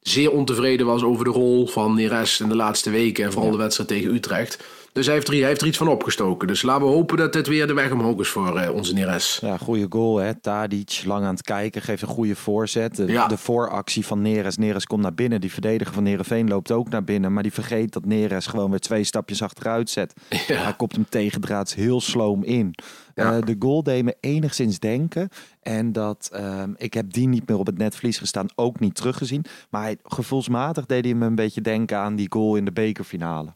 [0.00, 3.24] zeer ontevreden was over de rol van Neres in de laatste weken.
[3.24, 4.64] En vooral de wedstrijd tegen Utrecht.
[4.94, 6.46] Dus hij heeft, er, hij heeft er iets van opgestoken.
[6.48, 9.38] Dus laten we hopen dat dit weer de weg omhoog is voor eh, onze Neres.
[9.42, 10.34] Ja, goede goal hè.
[10.34, 12.96] Tadic, lang aan het kijken, geeft een goede voorzet.
[12.96, 13.26] De, Ja.
[13.26, 14.56] de vooractie van Neres.
[14.56, 15.40] Neres komt naar binnen.
[15.40, 17.32] Die verdediger van Nerenveen loopt ook naar binnen.
[17.32, 20.14] Maar die vergeet dat Neres gewoon weer twee stapjes achteruit zet.
[20.46, 20.62] Ja.
[20.62, 22.74] Hij kopt hem tegendraads heel sloom in.
[23.14, 23.36] Ja.
[23.36, 25.28] Eh, de goal deed me enigszins denken.
[25.62, 28.46] En dat, ehm, ik heb die niet meer op het netvlies gestaan.
[28.54, 29.44] Ook niet teruggezien.
[29.70, 33.52] Maar hij, gevoelsmatig deed hij me een beetje denken aan die goal in de bekerfinale.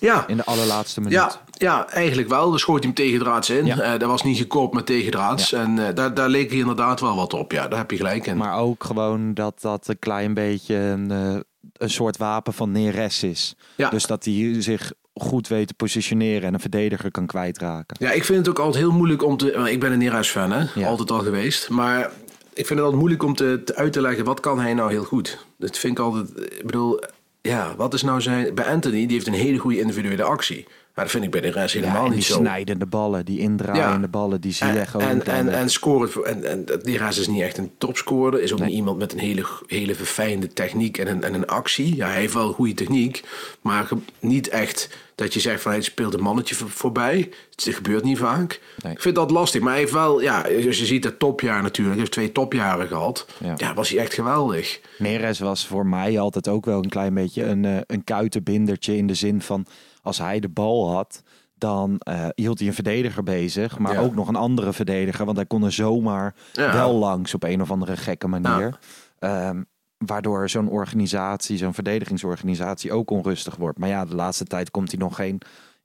[0.00, 0.26] Ja.
[0.26, 1.14] In de allerlaatste minuut.
[1.14, 2.50] Ja, ja, eigenlijk wel.
[2.50, 3.66] Dan schoot hij hem tegendraads in.
[3.66, 3.78] Ja.
[3.78, 5.52] Eh, dat was niet gekoopt met tegendraads.
[5.52, 7.52] En eh, daar, daar leek hij inderdaad wel wat op.
[7.52, 8.36] Ja, daar heb je gelijk in.
[8.36, 11.36] Maar ook gewoon dat dat een klein beetje een, eh,
[11.72, 13.54] een soort wapen van Neres is.
[13.76, 13.90] Ja.
[13.90, 17.96] Dus dat hij zich goed weet te positioneren en een verdediger kan kwijtraken.
[18.00, 19.52] Ja, ik vind het ook altijd heel moeilijk om te...
[19.52, 20.64] Ik ben een Neres-fan, hè?
[20.74, 20.86] Ja.
[20.86, 21.68] Altijd al geweest.
[21.68, 22.10] Maar
[22.54, 24.24] ik vind het altijd moeilijk om te, te uit te leggen...
[24.24, 25.46] wat kan hij nou heel goed?
[25.58, 26.28] Dat vind ik altijd...
[26.52, 27.00] Ik bedoel,
[27.48, 28.54] ja, wat is nou zijn...
[28.54, 30.66] Bij Anthony, die heeft een hele goede individuele actie.
[30.94, 32.34] Maar dat vind ik bij de rest helemaal Ja, en die niet zo.
[32.34, 34.08] snijdende ballen, die indraaiende Ja.
[34.08, 35.08] ballen, die zie je En, gewoon.
[35.08, 36.10] en, en, en scoren.
[36.10, 38.42] voor- En, en die Raas is niet echt een topscorer.
[38.42, 41.96] Is ook niet iemand met een hele, hele verfijnde techniek en een, en een actie.
[41.96, 43.22] Ja, hij heeft wel goede techniek.
[43.62, 43.88] Maar
[44.20, 47.30] niet echt dat je zegt van hij speelt een mannetje voor- voorbij.
[47.54, 48.60] Het gebeurt niet vaak.
[48.82, 48.92] Nee.
[48.92, 49.60] Ik vind dat lastig.
[49.60, 51.88] Maar hij heeft wel, ja, als je ziet dat topjaar natuurlijk.
[51.88, 53.26] Hij heeft twee topjaren gehad.
[53.44, 53.54] Ja.
[53.56, 54.80] Ja, was hij echt geweldig.
[54.98, 59.06] Neres was voor mij altijd ook wel een klein beetje een, eh, een kuitenbindertje in
[59.06, 59.66] de zin van
[60.04, 61.22] als hij de bal had,
[61.54, 64.00] dan eh, hield hij een verdediger bezig, maar Ja.
[64.00, 66.72] ook nog een andere verdediger, want hij kon er zomaar Ja.
[66.72, 68.78] wel langs op een of andere gekke manier.
[69.18, 69.62] Ehm,
[69.98, 73.78] waardoor zo'n organisatie, zo'n verdedigingsorganisatie ook onrustig wordt.
[73.78, 75.40] Maar ja, de laatste tijd komt hij nog geen.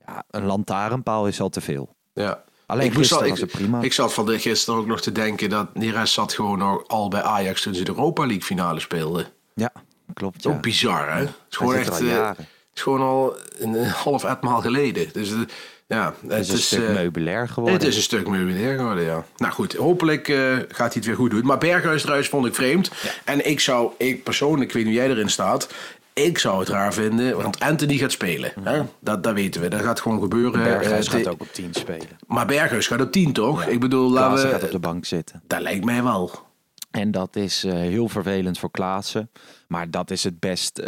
[0.06, 1.94] Ja, een lantaarnpaal is al te veel.
[2.12, 2.42] Ja.
[2.66, 3.80] Alleen Ik moest was het prima.
[3.82, 7.22] Ik zat van de gisteren ook nog te denken dat Neres zat gewoon al bij
[7.22, 9.26] Ajax toen ze de Europa League finale speelden.
[9.54, 9.72] Ja,
[10.14, 10.46] klopt.
[10.46, 10.60] Ook Ja.
[10.60, 11.18] bizar, hè?
[11.20, 12.00] Het is gewoon echt.
[12.74, 15.08] Is gewoon al een, een half etmaal geleden.
[15.12, 15.32] Dus
[15.90, 17.78] ja, het, Het is een stuk eh, meubilair geworden.
[17.78, 19.24] Het is een stuk meubilair geworden, ja.
[19.36, 21.46] Nou goed, hopelijk eh, gaat hij het weer goed doen.
[21.46, 22.90] Maar Berghuis vond ik vreemd.
[23.24, 25.68] En ik zou, ik persoonlijk, ik weet niet hoe jij erin staat...
[26.12, 28.52] Ik zou het raar vinden, want Anthony gaat spelen.
[28.62, 28.82] Hè?
[29.00, 30.62] Dat, dat weten we, dat gaat gewoon gebeuren.
[30.62, 32.08] Berghuis Eh, gaat ook op 10 spelen.
[32.26, 33.64] Maar Berghuis gaat op 10, toch?
[33.64, 35.42] Ik bedoel, laten we, gaat op de bank zitten.
[35.46, 36.30] dat lijkt mij wel.
[36.90, 39.30] En dat is heel vervelend voor Klaassen.
[39.68, 40.82] Maar dat is het best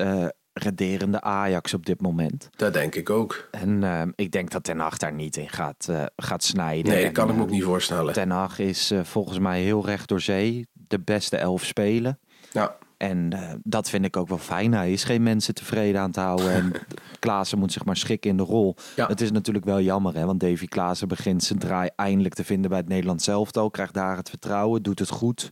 [0.53, 2.49] rederende Ajax op dit moment.
[2.57, 3.49] Dat denk ik ook.
[3.51, 6.93] En eh, ik denk dat Ten Hag daar niet in gaat, eh, gaat snijden.
[6.93, 8.13] Nee, dat kan ik me eh, ook niet voorstellen.
[8.13, 10.67] Ten Hag is eh, volgens mij heel recht door zee.
[10.73, 12.19] De beste elf spelen.
[12.53, 12.77] Ja.
[12.97, 13.33] En
[13.65, 14.75] dat vind ik ook wel fijn.
[14.75, 16.53] Hij is geen mensen tevreden aan te houden.
[16.53, 16.73] En
[17.19, 18.77] Klaassen moet zich maar schikken in de rol.
[18.97, 19.07] Ja.
[19.07, 20.25] Het is natuurlijk wel jammer, hè?
[20.25, 23.71] want Davy Klaassen begint zijn draai eindelijk te vinden bij het Nederlands elftal.
[23.71, 25.51] Krijgt daar het vertrouwen, doet het goed.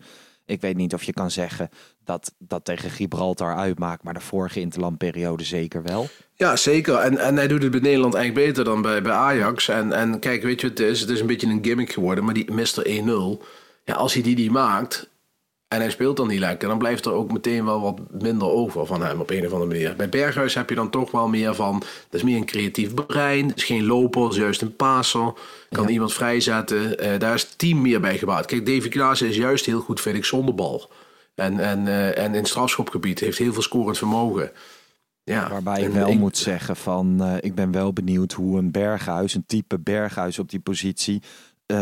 [0.50, 1.70] Ik weet niet of je kan zeggen
[2.04, 6.08] dat dat tegen Gibraltar uitmaakt, maar de vorige interlandperiode zeker wel.
[6.34, 6.94] Ja, zeker.
[6.94, 9.68] En, en hij doet het bij Nederland eigenlijk beter dan bij, bij Ajax.
[9.68, 11.00] En, en kijk, weet je wat het is?
[11.00, 12.24] Het is een beetje een gimmick geworden.
[12.24, 12.86] Maar die Mr.
[12.86, 13.46] 1-0,
[13.84, 15.09] ja, als hij die niet maakt
[15.70, 16.68] en hij speelt dan niet lekker...
[16.68, 19.70] dan blijft er ook meteen wel wat minder over van hem op een of andere
[19.70, 19.96] manier.
[19.96, 21.78] Bij Berghuis heb je dan toch wel meer van...
[21.78, 23.48] dat is meer een creatief brein.
[23.48, 25.32] Het is geen loper, is juist een passer.
[25.70, 26.98] Kan iemand vrijzetten.
[26.98, 28.46] Eh, daar is het team meer bij gebouwd.
[28.46, 30.90] Kijk, Davy Klaassen is juist heel goed, vind ik, zonder bal.
[31.34, 34.50] En, en, eh, en in het strafschopgebied heeft heel veel scorend vermogen.
[35.24, 38.70] Ja, Waarbij je wel ik- moet zeggen van, eh, ik ben wel benieuwd hoe een
[38.70, 41.22] Berghuis, een type Berghuis op die positie,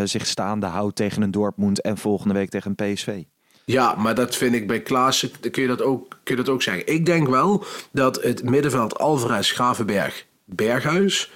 [0.04, 3.22] zich staande houdt tegen een Dortmund en volgende week tegen een PSV.
[3.68, 6.62] Ja, maar dat vind ik bij Klaassen, kun je dat ook, kun je dat ook
[6.62, 6.86] zeggen.
[6.86, 11.30] Ik denk wel dat het middenveld Alvarez, Gravenberg, Berghuis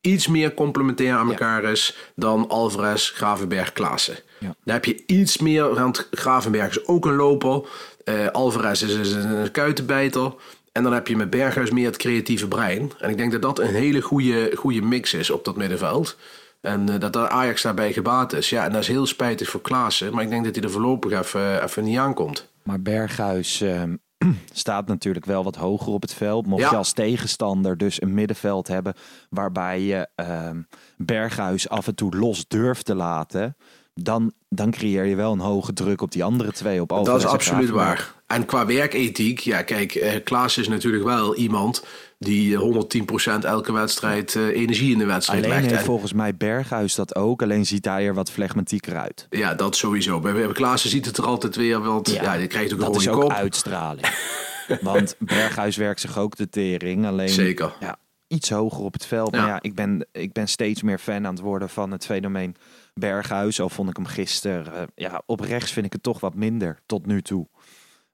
[0.00, 4.16] iets meer complementair aan elkaar is dan Alvarez, Gravenberg, Klaassen.
[4.38, 4.54] Ja.
[4.64, 7.68] Daar heb je iets meer, want Gravenberg is ook een loper.
[8.04, 10.34] eh, Alvarez is, is een kuitenbijter.
[10.72, 12.92] En dan heb je met Berghuis meer het creatieve brein.
[12.98, 16.16] En ik denk dat dat een hele goede, goede mix is op dat middenveld.
[16.60, 18.50] En eh, dat Ajax daarbij gebaat is.
[18.50, 20.14] Ja, en dat is heel spijtig voor Klaassen.
[20.14, 22.48] Maar ik denk dat hij er voorlopig even, even niet aankomt.
[22.62, 23.96] Maar Berghuis ehm,
[24.52, 26.46] staat natuurlijk wel wat hoger op het veld.
[26.46, 26.70] Mocht Ja.
[26.70, 28.94] je als tegenstander dus een middenveld hebben
[29.30, 30.62] waarbij je ehm,
[30.96, 33.56] Berghuis af en toe los durft te laten,
[33.94, 36.80] dan, dan creëer je wel een hoge druk op die andere twee.
[36.80, 38.14] Op Dat is absoluut waar.
[38.26, 41.84] En qua werkethiek, ja kijk, eh, Klaas is natuurlijk wel iemand
[42.18, 45.84] die eh, 110% elke wedstrijd eh, energie in de wedstrijd Alleen legt.
[45.84, 49.26] volgens mij Berghuis dat ook, alleen ziet hij er wat flegmatieker uit.
[49.30, 50.20] Ja, dat sowieso.
[50.20, 52.96] Bij, bij Klaassen ziet het er altijd weer, want ja, je krijgt ook een dat
[52.96, 53.32] is rode ook kop.
[53.32, 54.06] uitstraling.
[54.80, 57.06] Want Berghuis werkt zich ook de tering.
[57.06, 57.74] Alleen Zeker.
[57.80, 59.34] Ja, iets hoger op het veld.
[59.34, 59.40] Ja.
[59.40, 62.56] Maar ja, ik ben, ik ben steeds meer fan aan het worden van het fenomeen
[62.94, 63.60] Berghuis.
[63.60, 66.78] Al vond ik hem gisteren, eh, ja, op rechts vind ik het toch wat minder
[66.86, 67.46] tot nu toe.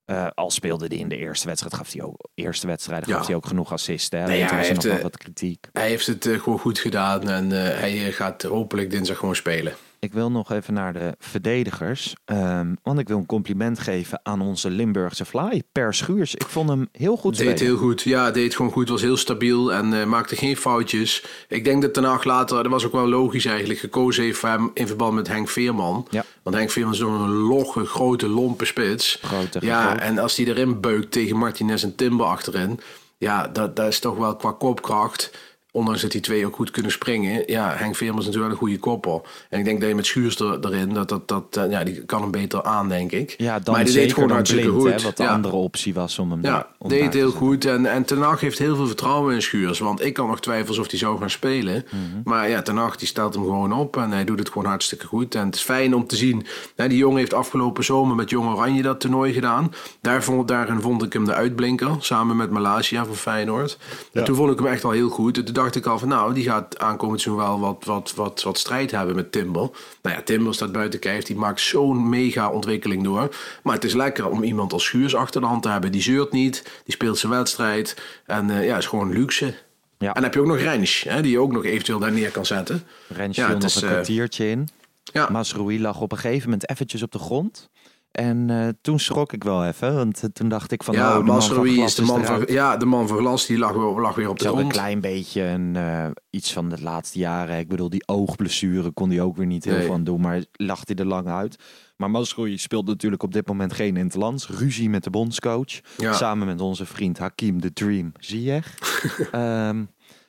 [0.04, 3.16] Eh, al speelde hij in de eerste wedstrijd, gaf hij ook, eerste wedstrijd Ja.
[3.16, 4.18] gaf hij ook genoeg assisten.
[4.18, 4.26] Hè?
[4.26, 5.68] Nee, ja, hij nog heeft, wel eh, wat kritiek.
[5.72, 9.74] Hij heeft het eh, gewoon goed gedaan en hij gaat hopelijk dinsdag gewoon spelen.
[10.04, 12.14] Ik wil nog even naar de verdedigers.
[12.24, 16.34] ehm, want ik wil een compliment geven aan onze Limburgse fly, Per Schuurs.
[16.34, 17.66] Ik vond hem heel goed Deed spelen.
[17.72, 18.02] heel goed.
[18.02, 18.88] Ja, deed gewoon goed.
[18.88, 21.24] Was heel stabiel en eh, maakte geen foutjes.
[21.48, 24.70] Ik denk dat Hag later, dat was ook wel logisch eigenlijk, gekozen heeft voor hem
[24.74, 26.06] in verband met Henk Veerman.
[26.10, 26.24] Ja.
[26.42, 29.18] Want Henk Veerman is zo'n logge, grote, lompe spits.
[29.22, 30.00] Grote, ja, groot.
[30.00, 32.80] en als die erin beukt tegen Martinez en Timber achterin,
[33.18, 35.30] ja, dat, dat is toch wel qua kopkracht
[35.74, 38.68] ondanks dat die twee ook goed kunnen springen, ja, Henk Veerman is natuurlijk wel een
[38.68, 39.26] goede koppel.
[39.50, 42.04] En ik denk dat je met Schuurs er, erin, dat, dat, dat, eh, ja, die
[42.04, 43.34] kan hem beter aan, denk ik.
[43.38, 44.92] Ja, dan maar die deed gewoon hartstikke blind, goed.
[45.00, 45.32] Hè, wat de ja.
[45.32, 47.64] andere optie was om hem daar- Ja, om deed heel goed.
[47.64, 49.78] En, en Ten Hag heeft heel veel vertrouwen in Schuurs.
[49.78, 51.84] Want ik kan nog twijfels of hij zou gaan spelen.
[51.90, 52.00] Mhm.
[52.24, 53.96] Maar ja, Ten Hag die stelt hem gewoon op.
[53.96, 55.34] En hij doet het gewoon hartstikke goed.
[55.34, 56.46] En het is fijn om te zien.
[56.76, 59.72] Hè, die jongen heeft afgelopen zomer met Jong Oranje dat toernooi gedaan.
[60.00, 61.90] Daar vond, daarin vond ik hem de uitblinker.
[61.98, 63.78] Samen met Malaysia van Feyenoord.
[64.12, 65.34] En toen vond ik hem echt al heel goed.
[65.34, 68.58] Toen dacht ik al van nou, die gaat aankomend seizoen wel wat, wat, wat, wat
[68.58, 69.70] strijd hebben met Timber.
[70.02, 71.24] Nou ja, Timber staat buiten kijf.
[71.24, 73.36] Die maakt zo'n mega ontwikkeling door.
[73.62, 75.92] Maar het is lekker om iemand als Schuurs achter de hand te hebben.
[75.92, 76.62] Die zeurt niet.
[76.84, 78.02] Die speelt zijn wedstrijd.
[78.26, 79.54] En eh, ja, is gewoon luxe.
[79.98, 80.08] Ja.
[80.08, 82.30] En dan heb je ook nog Rens, hè, die je ook nog eventueel daar neer
[82.30, 82.82] kan zetten.
[83.08, 84.68] Rens Ja, viel nog is, een eh, kwartiertje in.
[85.02, 85.28] Ja.
[85.30, 87.68] Masroei lag op een gegeven moment eventjes op de grond.
[88.14, 90.94] En eh, toen schrok ik wel even, want eh, toen dacht ik van...
[90.94, 91.36] ja, oh,
[91.84, 93.46] is de man van, ja, de man van Glas.
[93.46, 94.72] Die lag weer, lag weer op de Zo een grond.
[94.72, 97.58] klein beetje een, eh, iets van de laatste jaren.
[97.58, 99.86] Ik bedoel, die oogblessure kon hij ook weer niet heel Nee.
[99.86, 100.20] van doen.
[100.20, 101.56] Maar lag hij er lang uit.
[101.96, 104.48] Maar Masroei speelt natuurlijk op dit moment geen interlands.
[104.48, 105.80] Ruzie met de bondscoach.
[105.96, 106.12] Ja.
[106.12, 108.74] Samen met onze vriend Hakim de Dream Ziyech.
[109.30, 109.84] Ehm,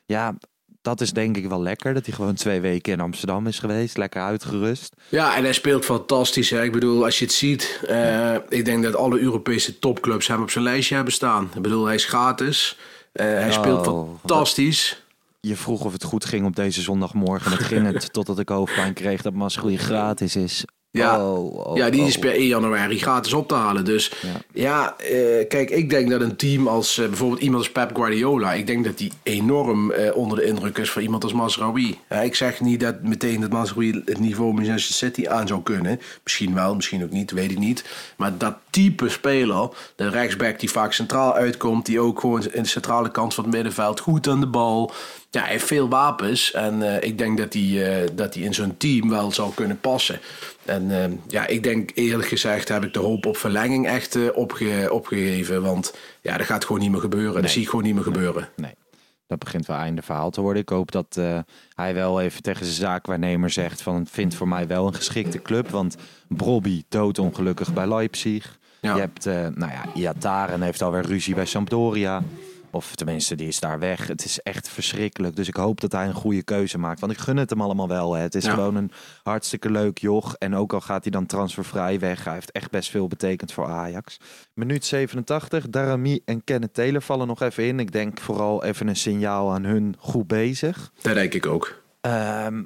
[0.06, 0.34] ja,
[0.86, 1.94] dat is denk ik wel lekker.
[1.94, 3.96] Dat hij gewoon twee weken in Amsterdam is geweest.
[3.96, 4.94] Lekker uitgerust.
[5.08, 6.50] Ja, en hij speelt fantastisch.
[6.50, 6.64] Hè.
[6.64, 10.50] Ik bedoel, als je het ziet, eh, ik denk dat alle Europese topclubs hem op
[10.50, 11.50] zijn lijstje hebben staan.
[11.54, 12.78] Ik bedoel, hij is gratis.
[13.12, 15.02] Eh, hij speelt Oh, fantastisch.
[15.40, 17.50] Je vroeg of het goed ging op deze zondagmorgen.
[17.50, 20.64] Dat ging het totdat ik hoofdpijn kreeg dat Masroei gratis is.
[20.96, 21.26] Ja.
[21.26, 22.06] Oh, oh, ja, die oh.
[22.06, 23.84] is per 1 januari gratis op te halen.
[23.84, 24.12] Dus
[24.52, 28.52] ja, eh, kijk, ik denk dat een team als eh, bijvoorbeeld iemand als Pep Guardiola,
[28.52, 31.98] ik denk dat die enorm eh, onder de indruk is van iemand als Mazraoui.
[32.08, 36.00] Ja, ik zeg niet dat meteen dat Mazraoui het niveau Manchester City aan zou kunnen.
[36.22, 37.84] Misschien wel, misschien ook niet, weet ik niet.
[38.16, 42.68] Maar dat type speler, de rechtsback die vaak centraal uitkomt, die ook gewoon in de
[42.68, 44.92] centrale kant van het middenveld goed aan de bal.
[45.36, 48.54] Ja, hij heeft veel wapens en eh, ik denk dat hij, eh, dat hij in
[48.54, 50.20] zo'n team wel zou kunnen passen.
[50.64, 54.88] En eh, ja, ik denk eerlijk gezegd heb ik de hoop op verlenging echt opge-
[54.92, 55.62] opgegeven.
[55.62, 57.42] Want ja, dat gaat gewoon niet meer gebeuren.
[57.42, 58.48] Dat zie ik gewoon niet meer gebeuren.
[58.56, 58.74] Nee,
[59.26, 60.62] dat begint wel einde verhaal te worden.
[60.62, 61.20] Ik hoop dat
[61.74, 64.06] hij wel even tegen zijn zaakwaarnemer zegt van...
[64.10, 65.68] vindt voor mij wel een geschikte club.
[65.68, 65.96] Want
[66.28, 68.58] Brobby doodongelukkig bij Leipzig.
[68.80, 68.94] Ja.
[68.94, 69.24] Je hebt,
[69.56, 72.22] nou ja, Iataren heeft alweer ruzie bij Sampdoria.
[72.76, 74.06] Of tenminste, die is daar weg.
[74.06, 75.36] Het is echt verschrikkelijk.
[75.36, 77.00] Dus ik hoop dat hij een goede keuze maakt.
[77.00, 78.14] Want ik gun het hem allemaal wel.
[78.14, 78.22] Hè.
[78.22, 78.52] Het is Ja.
[78.52, 78.90] gewoon een
[79.22, 80.34] hartstikke leuk joch.
[80.34, 82.24] En ook al gaat hij dan transfervrij weg.
[82.24, 84.16] Hij heeft echt best veel betekend voor Ajax.
[84.54, 85.68] Minuut 87.
[85.68, 87.80] Darami en Kenneth Taylor vallen nog even in.
[87.80, 90.92] Ik denk vooral even een signaal aan hun goed bezig.
[91.02, 91.82] Dat denk ik ook.
[92.00, 92.62] Ehm,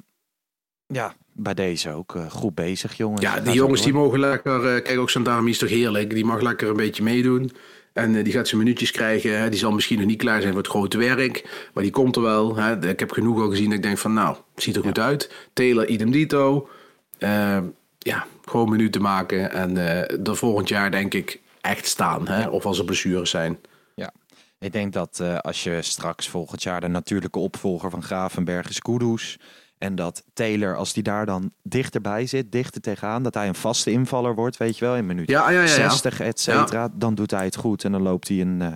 [0.87, 2.15] ja, bij deze ook.
[2.15, 3.21] eh, goed bezig, jongens.
[3.21, 4.75] Ja, die jongens die mogen lekker...
[4.75, 6.09] eh, kijk, ook Santami is toch heerlijk.
[6.09, 7.51] Die mag lekker een beetje meedoen.
[7.93, 9.51] En eh, die gaat zijn minuutjes krijgen.
[9.51, 11.67] Die zal misschien nog niet klaar zijn voor het grote werk.
[11.73, 12.57] Maar die komt er wel.
[12.81, 14.13] Ik heb genoeg al gezien dat ik denk van...
[14.13, 15.33] Nou, het ziet er goed uit.
[15.53, 16.69] Taylor, idem dito.
[17.17, 17.57] Eh,
[17.97, 19.51] ja, gewoon minuten maken.
[19.51, 22.27] En eh er volgend jaar denk ik echt staan.
[22.27, 22.47] Hè.
[22.47, 23.59] Of als er blessures zijn.
[23.95, 24.13] Ja,
[24.59, 29.37] ik denk dat als je straks volgend jaar de natuurlijke opvolger van Gravenberg is Kudus.
[29.81, 33.91] En dat Taylor, als die daar dan dichterbij zit, dichter tegenaan, dat hij een vaste
[33.91, 35.67] invaller wordt, weet je wel, in minuut Ja, ja, ja, ja.
[35.89, 36.89] 60, et cetera.
[36.93, 38.73] Dan doet hij het goed en dan loopt hij een eh,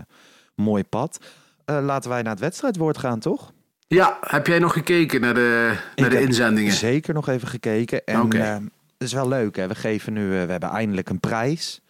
[0.55, 1.17] mooi pad.
[1.65, 3.51] Eh, laten wij naar het wedstrijdwoord gaan, toch?
[3.87, 6.73] Ja, heb jij nog gekeken naar de, naar de inzendingen?
[6.73, 8.05] Zeker nog even gekeken.
[8.05, 8.37] En Oké.
[8.37, 9.67] eh, het is wel leuk, hè?
[9.67, 11.81] We geven nu, we hebben eindelijk een prijs.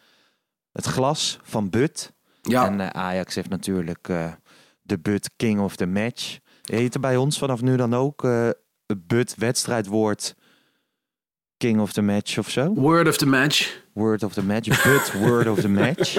[0.71, 2.13] Het glas van But.
[2.41, 2.65] Ja.
[2.67, 4.07] En Ajax heeft natuurlijk
[4.81, 6.37] de But King of the Match.
[6.61, 8.27] Heet er bij ons vanaf nu dan ook
[9.07, 10.35] But wedstrijdwoord
[11.57, 12.73] King of the Match of zo?
[12.73, 13.81] Word of the match.
[13.93, 14.67] Word of the Match.
[14.83, 16.15] But Word of the Match.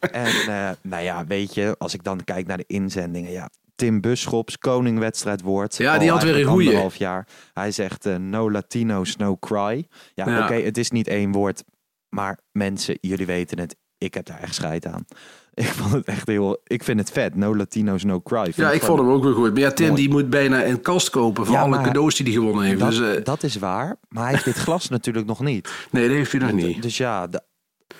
[0.00, 3.50] En eh, nou ja, weet je, als ik dan kijk naar de inzendingen, ja.
[3.74, 5.76] Tim Buschops, koning wedstrijdwoord.
[5.76, 6.66] Ja, die had weer een goeie.
[6.66, 7.26] anderhalf jaar.
[7.52, 9.86] Hij zegt eh, no Latinos, no cry.
[10.14, 10.44] Ja, Ja.
[10.44, 11.62] oké, het is niet één woord.
[12.08, 13.76] Maar mensen, jullie weten het.
[14.04, 15.04] Ik heb daar echt scheid aan.
[15.54, 16.60] Ik vond het echt heel...
[16.64, 17.34] Ik vind het vet.
[17.34, 18.42] No Latinos, no cry.
[18.42, 19.50] Vind Ja, ik vond hem ook weer goed.
[19.52, 20.00] Maar ja, Tim Mooi.
[20.00, 22.80] die moet bijna een kast kopen voor Ja, alle cadeaus die hij gewonnen heeft.
[22.80, 23.96] Dat, dus, eh, dat is waar.
[24.08, 25.70] Maar hij heeft dit glas natuurlijk nog niet.
[25.90, 26.82] nee, dat heeft hij nog niet.
[26.82, 27.28] Dus ja,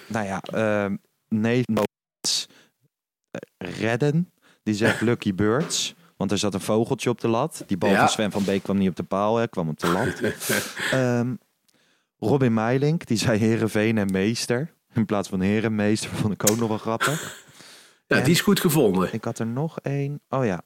[0.07, 0.97] nou ja, ehm
[1.29, 1.83] nee, no,
[3.59, 4.31] redden.
[4.63, 5.95] Die zegt Lucky Birds.
[6.17, 7.65] Want er zat een vogeltje op de lat.
[7.67, 7.99] Die bal Ja.
[7.99, 10.21] van Sven van Beek kwam niet op de paal, hè, kwam op de lat.
[10.91, 11.35] Ehm,
[12.19, 14.73] Robin Meilink, die zei Herenveen en meester.
[14.95, 17.43] In plaats van herenmeester, vond ik ook nog wel grappig.
[18.07, 19.13] Ja, die is goed gevonden.
[19.13, 20.21] Ik had er nog één.
[20.29, 20.63] Oh ja.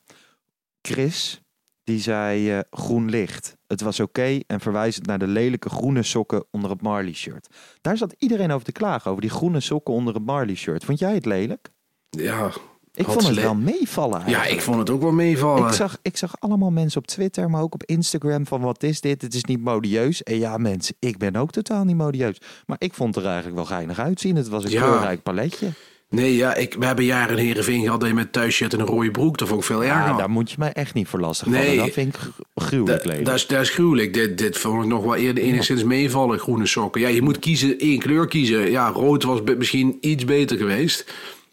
[0.83, 1.43] Chris,
[1.85, 3.57] die zei eh, groen licht.
[3.67, 7.49] Het was oké en verwijzend naar de lelijke groene sokken onder het Marley shirt.
[7.81, 10.85] Daar zat iedereen over te klagen, over die groene sokken onder het Marley shirt.
[10.85, 11.71] Vond jij het lelijk?
[12.11, 12.53] Ja,
[12.99, 14.53] Ik Had vond het wel meevallen Ja, eigenlijk.
[14.55, 15.67] ik vond het ook wel meevallen.
[15.69, 19.01] Ik zag, ik zag allemaal mensen op Twitter, maar ook op Instagram van wat is
[19.01, 19.23] dit?
[19.23, 20.23] Het is niet modieus.
[20.23, 22.41] En ja, mensen, ik ben ook totaal niet modieus.
[22.67, 24.37] Maar ik vond het er eigenlijk wel geinig uitzien.
[24.37, 24.83] Het was een Ja.
[24.83, 25.69] kleurrijk paletje.
[26.11, 28.87] Nee, ja, ik, we hebben jaren in Heerenveen gehad dat je met thuisshirt en een
[28.87, 29.39] rode broek.
[29.39, 30.17] Dat vond ik veel Ja, erger.
[30.19, 31.77] daar moet je mij echt niet voor lastig Nee.
[31.77, 34.15] Dat vind ik gru- gruwelijk Da- dat, is, dat is gruwelijk.
[34.15, 37.01] Dit, dit vond ik nog wel eerder enigszins meevallen, groene sokken.
[37.01, 38.71] Ja, je moet kiezen, één kleur kiezen.
[38.71, 41.13] Ja, rood was misschien iets beter geweest.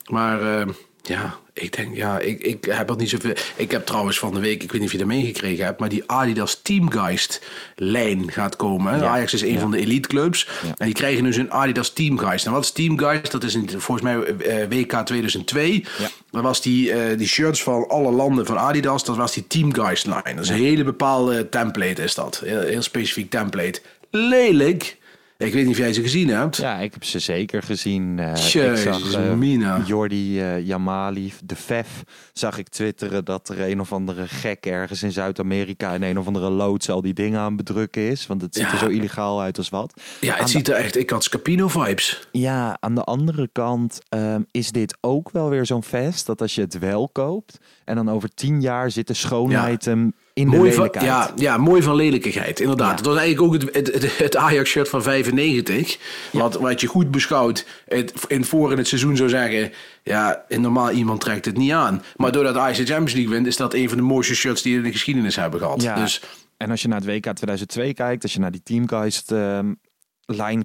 [0.10, 0.68] Maar eh,
[1.08, 3.34] ja, ik denk, ja, ik, ik heb er niet zoveel...
[3.56, 5.80] Ik heb trouwens van de week, ik weet niet of je dat meegekregen hebt...
[5.80, 7.42] maar die Adidas Teamgeist
[7.76, 8.98] lijn gaat komen.
[9.00, 9.08] Ja.
[9.08, 10.48] Ajax is een van de elite clubs.
[10.64, 10.74] Ja.
[10.78, 12.46] En die krijgen dus een Adidas Teamgeist.
[12.46, 13.32] En wat is Teamgeist?
[13.32, 15.86] Dat is een, volgens mij eh, WK 2002.
[15.98, 16.10] Ja.
[16.32, 19.04] Dat was die, eh, die shirts van alle landen van Adidas.
[19.04, 20.34] Dat was die Teamgeist line.
[20.36, 22.42] Dat is een hele bepaalde template is dat.
[22.46, 23.82] Heel, heel specifiek template.
[24.10, 24.98] Lelijk.
[25.38, 26.56] Ik weet niet of jij ze gezien hebt.
[26.58, 28.20] Ja, ik heb ze zeker gezien.
[28.20, 29.82] Ik Jezus, zag eh, mina.
[29.86, 35.04] Jordi eh, Jamali, de Vef, zag ik twitteren dat er een of andere gek ergens
[35.04, 38.28] in Zuid-Amerika in een of andere loods al die dingen aan bedrukken is.
[38.28, 38.72] Want het ziet Ja.
[38.72, 40.02] er zo illegaal uit als wat.
[40.22, 40.98] Ja, Aan het de- ziet er echt...
[40.98, 42.28] Ik had Scapino vibes.
[42.32, 46.56] Ja, aan de andere kant ehm, is dit ook wel weer zo'n vest dat als
[46.56, 50.58] je het wel koopt en dan over tien jaar zit de schoonheid hem in de
[50.58, 51.06] Mooi van, lelijkheid.
[51.06, 52.90] ja, ja, mooi van lelijkigheid, inderdaad.
[52.90, 52.96] Ja.
[52.96, 55.98] Het was eigenlijk ook het, het, Ajax-shirt van 95.
[56.32, 59.72] Wat, wat je goed beschouwt het, in voor in het seizoen zou zeggen...
[60.04, 62.04] Ja, normaal iemand trekt het niet aan.
[62.16, 63.48] Maar doordat Ajax de Champions League wint...
[63.48, 65.82] is dat een van de mooiste shirts die we in de geschiedenis hebben gehad.
[65.82, 66.22] Ja, Dus
[66.58, 69.74] en als je naar het WK 2002 kijkt, als je naar die Teamgeist ehm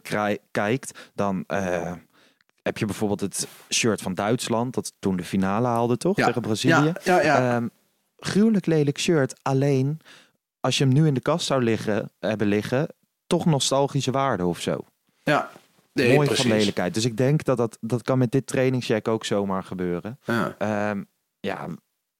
[0.02, 1.92] krij- kijkt, dan eh,
[2.62, 6.16] heb je bijvoorbeeld het shirt van Duitsland, dat toen de finale haalde, toch?
[6.16, 6.92] Tegen Brazilië.
[7.04, 7.68] Ja, ja, ja.
[8.20, 9.38] Gruwelijk lelijk shirt.
[9.42, 10.00] Alleen,
[10.60, 12.88] als je hem nu in de kast zou liggen, hebben liggen,
[13.26, 14.78] toch nostalgische waarde of zo.
[15.22, 15.50] ja,
[15.92, 16.46] nee, Mooi precies.
[16.46, 16.94] van lelijkheid.
[16.94, 20.18] Dus ik denk dat dat, dat kan met dit trainingscheck ook zomaar gebeuren.
[20.24, 20.54] Ja.
[20.58, 21.02] Ehm,
[21.40, 21.66] ja,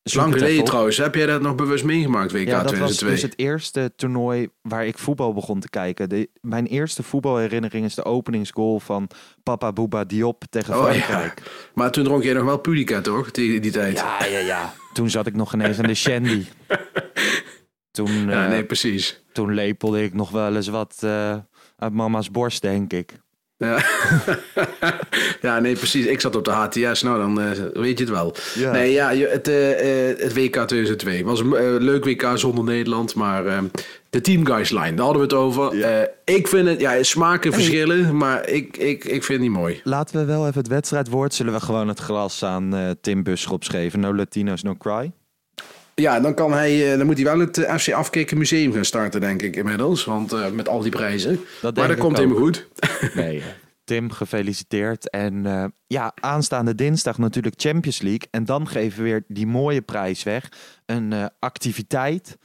[0.03, 0.97] Lang geleden trouwens.
[0.97, 3.11] Heb jij dat nog bewust meegemaakt, WK Ja, dat was 2002?
[3.11, 6.09] dus het eerste toernooi waar ik voetbal begon te kijken.
[6.09, 9.11] De, mijn eerste voetbalherinnering is de openingsgoal van
[9.43, 11.01] Papa Bouba Diop tegen Oh, ja.
[11.01, 11.43] Frankrijk.
[11.75, 13.31] Maar toen dronk jij nog wel Pudica, toch?
[13.31, 13.97] Tegen die tijd.
[13.99, 14.75] Ja, ja, ja.
[14.93, 16.45] Toen zat ik nog ineens aan de shandy.
[17.91, 19.23] Toen, Ja, eh, nee, precies.
[19.33, 21.37] toen lepelde ik nog wel eens wat eh,
[21.77, 23.13] uit mama's borst, denk ik.
[23.61, 23.85] Ja.
[25.49, 26.07] ja, nee, precies.
[26.07, 27.03] Ik zat op de HTS.
[27.03, 28.35] Nou, dan eh, weet je het wel.
[28.55, 28.73] Ja.
[28.73, 33.14] Nee, ja, het, eh, eh, het WK 2002 was een leuk WK zonder Nederland.
[33.14, 33.59] Maar eh,
[34.11, 35.81] de Team Guys line, daar hadden we het over.
[35.83, 38.16] Eh, ik vind het, ja, smaken verschillen.
[38.16, 39.81] Maar ik, ik, ik vind het niet mooi.
[39.85, 41.35] Laten we wel even het wedstrijdwoord.
[41.35, 44.01] Zullen we gewoon het glas aan eh, Tim Buschops geven?
[44.01, 45.12] No Latinos, no cry.
[46.01, 48.85] Ja, dan, kan hij, eh, dan moet hij wel het eh, FC Afkikken Museum gaan
[48.85, 50.05] starten, denk ik inmiddels.
[50.05, 51.41] Want eh, met al die prijzen.
[51.63, 52.69] maar dat komt helemaal goed.
[53.15, 53.43] Nee,
[53.85, 55.11] Tim, gefeliciteerd.
[55.11, 55.45] En
[55.87, 58.29] ja, aanstaande dinsdag natuurlijk Champions League.
[58.31, 60.49] En dan geven we weer die mooie prijs weg.
[60.87, 62.37] Een activiteit.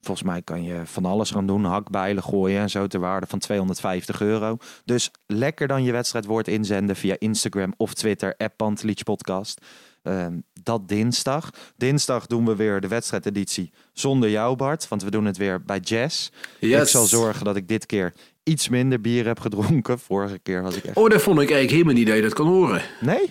[0.00, 1.64] Volgens mij kan je van alles gaan doen.
[1.64, 4.56] Hakbijlen gooien en zo ter waarde van 250 euro.
[4.84, 8.36] Dus lekker dan je wedstrijdwoord inzenden via Instagram of Twitter.
[8.56, 9.60] Pantelich Podcast.
[10.04, 11.50] Ehm, dat dinsdag.
[11.76, 14.88] Dinsdag doen we weer de wedstrijdeditie zonder jou, Bart.
[14.88, 16.30] Want we doen het weer bij Jazz.
[16.58, 16.82] Yes.
[16.82, 18.12] Ik zal zorgen dat ik dit keer
[18.42, 19.98] iets minder bier heb gedronken.
[19.98, 20.96] Vorige keer was ik echt...
[20.96, 22.82] Oh, dat vond ik eigenlijk helemaal niet dat je dat kan horen.
[23.00, 23.30] Nee?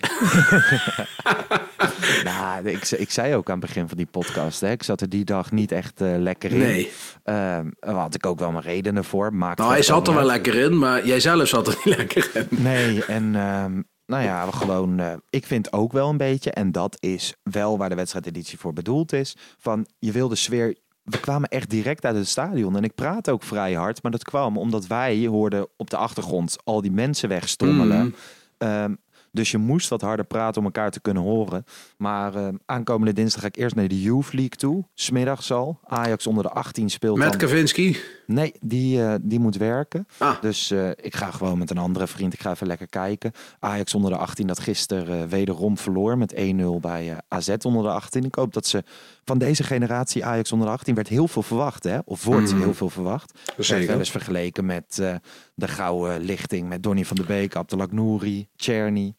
[2.24, 5.08] nou, ik, ik zei ook aan het begin van die podcast, hè, ik zat er
[5.08, 6.58] die dag niet echt eh, lekker in.
[6.58, 6.90] Nee.
[7.24, 9.34] Daar had ik ook wel mijn redenen voor.
[9.34, 10.30] Maakt Nou, hij zat er wel uit.
[10.44, 12.46] lekker in, maar jij zelf zat er niet lekker in.
[12.50, 16.72] Nee, en ehm, nou ja, we gewoon, eh, ik vind ook wel een beetje, en
[16.72, 20.82] dat is wel waar de wedstrijdeditie voor bedoeld is, van je wil de sfeer...
[21.04, 24.24] We kwamen echt direct uit het stadion en ik praat ook vrij hard, maar dat
[24.24, 28.04] kwam omdat wij hoorden op de achtergrond al die mensen wegstommelen.
[28.04, 28.14] Mm.
[28.58, 28.94] Ehm,
[29.34, 31.64] dus je moest wat harder praten om elkaar te kunnen horen.
[31.96, 34.84] Maar ehm, aankomende dinsdag ga ik eerst naar de Youth League toe.
[34.94, 35.78] Smiddags al.
[35.84, 37.38] Ajax onder de 18 speelt Met dan...
[37.38, 37.96] Kavinski.
[38.26, 40.06] Nee, die, eh, die moet werken.
[40.18, 40.40] Ah.
[40.40, 42.32] Dus eh, ik ga gewoon met een andere vriend.
[42.32, 43.32] Ik ga even lekker kijken.
[43.58, 46.38] Ajax onder de 18 dat gisteren eh, wederom verloor met 1-0
[46.80, 48.24] bij eh, AZ onder de 18.
[48.24, 48.84] Ik hoop dat ze
[49.24, 51.84] van deze generatie Ajax onder de 18 werd heel veel verwacht.
[51.84, 51.98] Hè?
[52.04, 52.60] Of wordt Mhm.
[52.62, 53.38] heel veel verwacht.
[53.58, 53.86] Zeker.
[53.86, 55.14] Wel eens vergeleken met eh,
[55.54, 56.68] de gouden lichting.
[56.68, 59.14] Met Donny van der Beek, Abdelak Nouri, Czerny.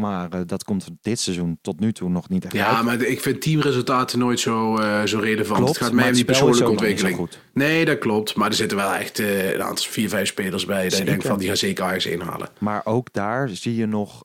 [0.00, 2.84] Maar eh, dat komt dit seizoen tot nu toe nog niet echt Ja, uit.
[2.84, 5.58] maar ik vind teamresultaten nooit zo, eh, zo relevant.
[5.58, 7.28] Klopt, het gaat mij om die persoonlijke ontwikkeling.
[7.52, 8.34] Nee, dat klopt.
[8.34, 10.82] Maar er zitten wel echt eh, een aantal vier, vijf spelers bij.
[10.88, 12.48] Dat je denkt van die gaan zeker Ajax inhalen.
[12.58, 14.22] Maar ook daar zie je nog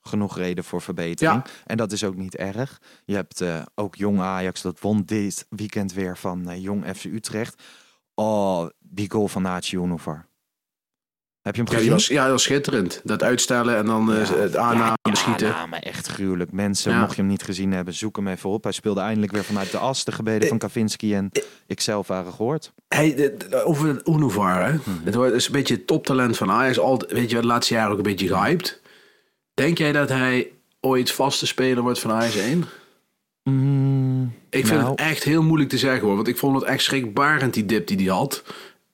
[0.00, 1.42] genoeg reden voor verbetering.
[1.44, 1.52] Ja.
[1.66, 2.80] En dat is ook niet erg.
[3.04, 7.62] Je hebt ook Jong Ajax, dat won dit weekend weer van Jong FC Utrecht.
[8.14, 10.26] Oh, die goal van Nachi Unovar.
[11.44, 11.92] Heb je hem Ja, gezien?
[11.92, 13.00] was, ja, dat was schitterend.
[13.04, 15.48] Dat uitstellen en dan eh, het aannamen, ja, schieten.
[15.48, 16.52] nou, maar echt gruwelijk.
[16.52, 17.00] Mensen, Ja.
[17.00, 18.62] mocht je hem niet gezien hebben, zoek hem even op.
[18.62, 20.04] Hij speelde eindelijk weer vanuit de as.
[20.04, 21.30] De gebeden van Kavinski en
[21.66, 22.72] ikzelf waren gehoord.
[22.88, 23.32] Hey,
[23.64, 24.72] over het Unuvar, hè.
[24.72, 24.90] Mhm.
[25.22, 26.78] Het is een beetje het toptalent van Ajax.
[26.78, 28.80] Altijd, weet je, de laatste jaren ook een beetje gehyped.
[29.54, 32.64] Denk jij dat hij ooit vaste speler wordt van Ajax 1?
[34.50, 34.90] Ik vind nou.
[34.90, 36.16] het echt heel moeilijk te zeggen hoor.
[36.16, 38.42] Want ik vond het echt schrikbarend die dip die hij had.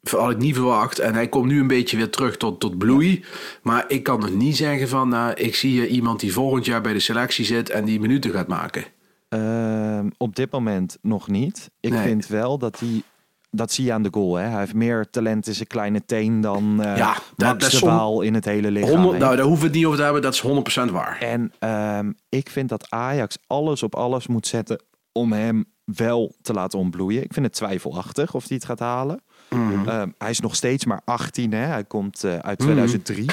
[0.08, 0.98] Had ik niet verwacht.
[0.98, 3.24] En hij komt nu een beetje weer terug tot, tot bloei.
[3.62, 5.08] Maar ik kan nog niet zeggen van...
[5.08, 7.70] Nou, ik zie hier iemand die volgend jaar bij de selectie zit...
[7.70, 8.84] en die minuten gaat maken.
[9.28, 11.70] Ehm, op dit moment nog niet.
[11.80, 12.02] Ik Nee.
[12.02, 13.02] vind wel dat hij...
[13.50, 14.34] Dat zie je aan de goal.
[14.34, 14.44] Hè?
[14.46, 17.88] Hij heeft meer talent in zijn kleine teen dan eh Ja, dat- dat is on-
[17.88, 18.90] Waal in het hele lichaam.
[18.90, 19.24] 100, heeft.
[19.24, 20.22] nou, daar hoeven we het niet over te hebben.
[20.22, 21.18] Dat is 100% waar.
[21.20, 24.82] En ehm, ik vind dat Ajax alles op alles moet zetten
[25.12, 27.22] om hem wel te laten ontbloeien.
[27.22, 29.20] Ik vind het twijfelachtig of hij het gaat halen.
[29.50, 29.88] Mhm.
[29.88, 31.64] Ehm, hij is nog steeds maar 18, hè?
[31.64, 33.26] hij komt eh, uit 2003.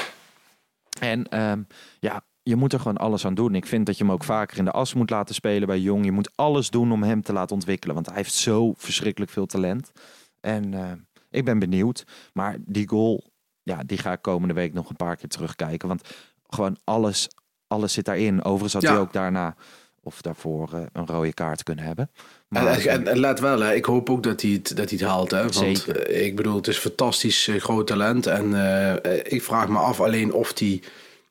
[1.00, 1.62] En ehm,
[2.00, 3.54] ja, je moet er gewoon alles aan doen.
[3.54, 6.04] Ik vind dat je hem ook vaker in de as moet laten spelen bij Jong.
[6.04, 9.46] Je moet alles doen om hem te laten ontwikkelen, want hij heeft zo verschrikkelijk veel
[9.46, 9.92] talent.
[10.40, 10.92] En eh,
[11.30, 12.06] ik ben benieuwd.
[12.32, 13.30] Maar die goal,
[13.62, 15.88] ja, die ga ik komende week nog een paar keer terugkijken.
[15.88, 16.02] Want
[16.48, 17.28] gewoon alles,
[17.66, 18.44] alles zit daarin.
[18.44, 18.90] Overigens had Ja.
[18.90, 19.54] hij ook daarna
[20.02, 22.10] of daarvoor eh, een rode kaart kunnen hebben.
[22.48, 24.98] Maar, En, en, en let wel, hè, ik hoop ook dat hij het, dat hij
[24.98, 25.30] het haalt.
[25.30, 26.06] Hè, want Zeker.
[26.06, 28.26] eh, ik bedoel, het is fantastisch eh, groot talent.
[28.26, 28.54] En
[29.02, 30.82] eh, ik vraag me af alleen of hij,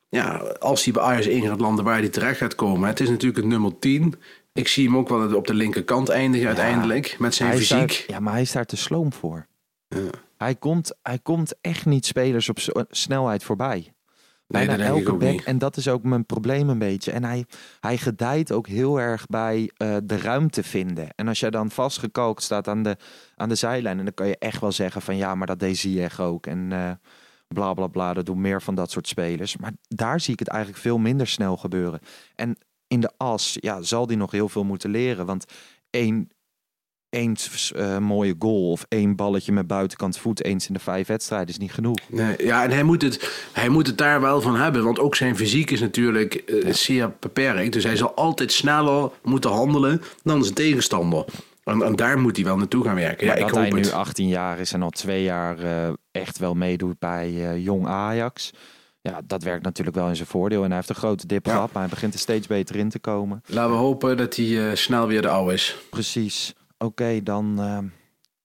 [0.10, 2.88] ja, als hij bij Ajax in gaat landen, waar hij terecht gaat komen.
[2.88, 4.14] Het is natuurlijk het nummer 10.
[4.54, 7.16] Ik zie hem ook wel op de linkerkant eindigen uiteindelijk.
[7.20, 8.10] Met zijn hij is daar- fysiek.
[8.10, 9.48] ja, maar hij is daar te sloom voor.
[10.38, 12.60] Hij, komt, hij komt echt niet spelers op
[12.90, 13.94] snelheid voorbij.
[14.48, 15.32] Bijna elke back.
[15.32, 15.44] niet.
[15.44, 17.12] En dat is ook mijn probleem een beetje.
[17.12, 17.46] En hij,
[17.80, 21.10] hij gedijt ook heel erg bij eh, de ruimte vinden.
[21.16, 22.98] En als jij dan vastgekookt staat aan de,
[23.36, 23.98] aan de zijlijn...
[23.98, 26.46] en dan kan je echt wel zeggen van ja, maar dat deed Ziyech ook.
[26.46, 26.92] En eh
[27.48, 29.58] bla bla bla, dat doen meer van dat soort spelers.
[29.58, 32.00] Maar daar zie ik het eigenlijk veel minder snel gebeuren.
[32.36, 35.26] En in de as ja, zal die nog heel veel moeten leren.
[35.26, 35.46] Want
[35.90, 36.30] één,
[37.10, 37.36] één
[37.76, 40.44] eh, mooie goal of één balletje met buitenkant voet...
[40.44, 41.98] eens in de vijf wedstrijden is niet genoeg.
[42.10, 44.84] Nee, ja, en hij moet, het, hij moet het daar wel van hebben.
[44.84, 47.74] Want ook zijn fysiek is natuurlijk eh, zeer beperkt.
[47.74, 51.26] Dus hij zal altijd sneller moeten handelen dan zijn tegenstander.
[51.64, 53.28] En, en daar moet hij wel naartoe gaan werken.
[53.28, 53.92] Ja, ik dat hij nu het.
[53.92, 58.52] 18 jaar is en al twee jaar eh, echt wel meedoet bij jong Ajax.
[59.02, 60.62] Ja, dat werkt natuurlijk wel in zijn voordeel.
[60.62, 61.52] En hij heeft een grote dip Ja.
[61.52, 63.42] gehad, maar hij begint er steeds beter in te komen.
[63.46, 65.78] Laten we hopen dat hij snel weer de oude is.
[65.90, 66.54] Precies.
[66.78, 67.78] Oké, dan, eh,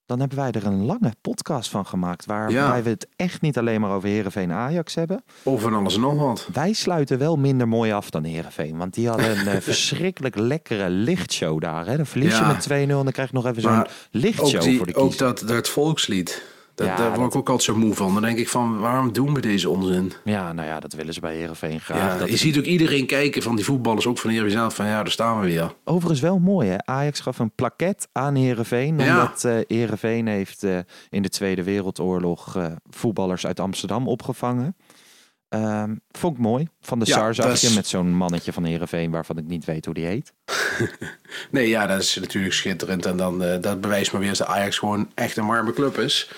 [0.07, 2.27] dan hebben wij er een lange podcast van gemaakt.
[2.27, 2.83] Waarbij Ja.
[2.83, 5.25] we het echt niet alleen maar over Herenveen Ajax hebben.
[5.43, 6.49] Of van alles nog wat.
[6.53, 8.77] Wij sluiten wel minder mooi af dan Herenveen.
[8.77, 11.87] Want die hadden een eh, verschrikkelijk lekkere lichtshow daar.
[11.87, 11.97] Hè?
[11.97, 14.77] Dan verlies je met 2-0 en dan krijg je nog even zo'n lichtshow Ook, die,
[14.77, 15.27] voor de ook kiezer.
[15.27, 16.43] dat, dat volkslied.
[16.75, 18.13] Dat, Ja, daar word ik dat- ook altijd zo moe van.
[18.13, 20.13] Dan denk ik van, waarom doen we deze onzin?
[20.25, 21.99] Ja, nou ja, dat willen ze bij Herenveen graag.
[22.13, 24.87] Ja, dat je ziet ook iedereen kijken van die voetballers, ook van hier zelf, van
[24.87, 25.75] ja, daar staan we weer.
[25.85, 26.77] Overigens wel mooi, hè?
[26.85, 28.99] Ajax gaf een plaquet aan Herenveen.
[28.99, 29.21] Ja.
[29.21, 30.79] Omdat eh Herenveen heeft eh,
[31.11, 34.77] in de Tweede Wereldoorlog eh, voetballers uit Amsterdam opgevangen.
[35.49, 36.69] Ehm, vond ik mooi.
[36.81, 39.47] Van de Ja, SAR zag dat je is- met zo'n mannetje van Herenveen waarvan ik
[39.47, 40.33] niet weet hoe die heet.
[41.51, 43.07] Nee, ja, dat is natuurlijk schitterend.
[43.07, 46.31] En dan, eh, dat bewijst maar weer dat Ajax gewoon echt een warme club is.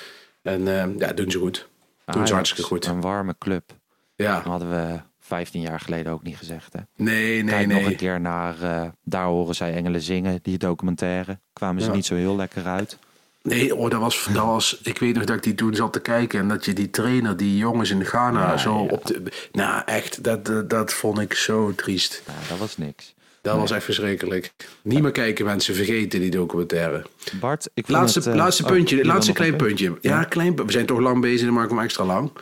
[0.45, 1.69] En eh, ja, doen ze goed.
[2.05, 2.87] Doen ze hartstikke goed.
[2.87, 3.73] Een warme club.
[4.17, 6.81] Ja, Dat hadden we 15 jaar geleden ook niet gezegd, hè?
[6.97, 7.95] nee, nee, Kijk nog een nee.
[7.97, 11.39] keer naar eh, Daar horen zij engelen zingen, die documentaire.
[11.53, 11.95] Kwamen ze Ja.
[11.95, 12.99] niet zo heel lekker uit.
[13.43, 16.01] Nee, oh, dat was, dat was, ik weet nog dat ik die toen zat te
[16.01, 18.91] kijken en dat je die trainer, die jongens in Ghana, Ja, zo ja.
[18.91, 19.23] op de.
[19.53, 22.23] Nou, echt, dat, dat, dat vond ik zo triest.
[22.27, 23.15] Nou, dat was niks.
[23.45, 24.53] Dat was echt verschrikkelijk.
[24.83, 27.07] Niet meer kijken, mensen, vergeten die documentaire.
[27.41, 29.99] Bart, ik Laatste, het, eh, laatste oh, puntje, je wil laatste klein puntje.
[30.01, 32.33] Ja, klein, we zijn toch lang bezig, dan maken we hem extra lang.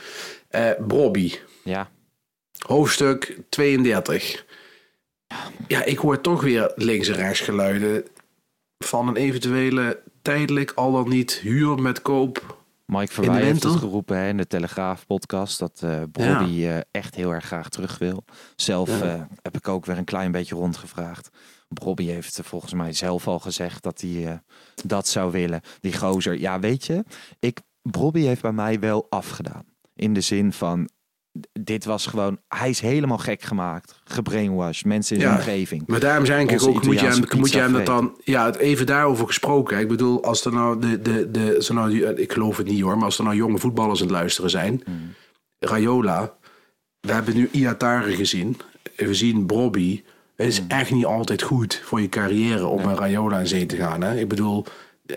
[0.49, 1.91] Eh Brobby, Ja,
[2.67, 4.45] hoofdstuk 32.
[5.67, 8.05] Ja, ik hoor toch weer links en rechts geluiden
[8.79, 12.62] van een eventuele tijdelijk, al dan niet huur met koop.
[12.87, 17.69] Mike Verwij heeft het geroepen hè, in de Telegraaf-podcast dat eh, echt heel erg graag
[17.69, 18.25] terug wil.
[18.57, 19.15] Zelf Ja.
[19.15, 21.29] eh, heb ik ook weer een klein beetje rondgevraagd.
[21.69, 24.43] Brobby heeft volgens mij zelf al gezegd dat hij
[24.85, 25.61] dat zou willen.
[25.81, 27.05] Die gozer, ja weet je,
[27.39, 29.65] ik, Brobby heeft bij mij wel afgedaan.
[29.95, 30.89] In de zin van,
[31.61, 34.01] dit was gewoon, hij is helemaal gek gemaakt.
[34.05, 35.29] Gebrainwashed, mensen in Ja.
[35.29, 35.83] zijn omgeving.
[35.87, 38.17] Maar daarom zei ik ook, moet je, hem, moet je hem dat dan...
[38.25, 39.79] Ja, even daarover gesproken.
[39.79, 40.79] Ik bedoel, als er nou...
[40.81, 43.37] De, de, de, er nou die- ik geloof het niet hoor, maar als er nou
[43.37, 44.83] jonge voetballers aan het luisteren zijn...
[44.87, 45.15] Mm.
[45.59, 46.35] Rayola,
[47.01, 48.57] we hebben nu Iatare gezien.
[48.97, 50.03] We zien Brobby.
[50.37, 50.53] Het Mm.
[50.53, 54.03] is echt niet altijd goed voor je carrière om een Rayola in zee te gaan.
[54.03, 54.19] Hè?
[54.19, 54.65] Ik bedoel,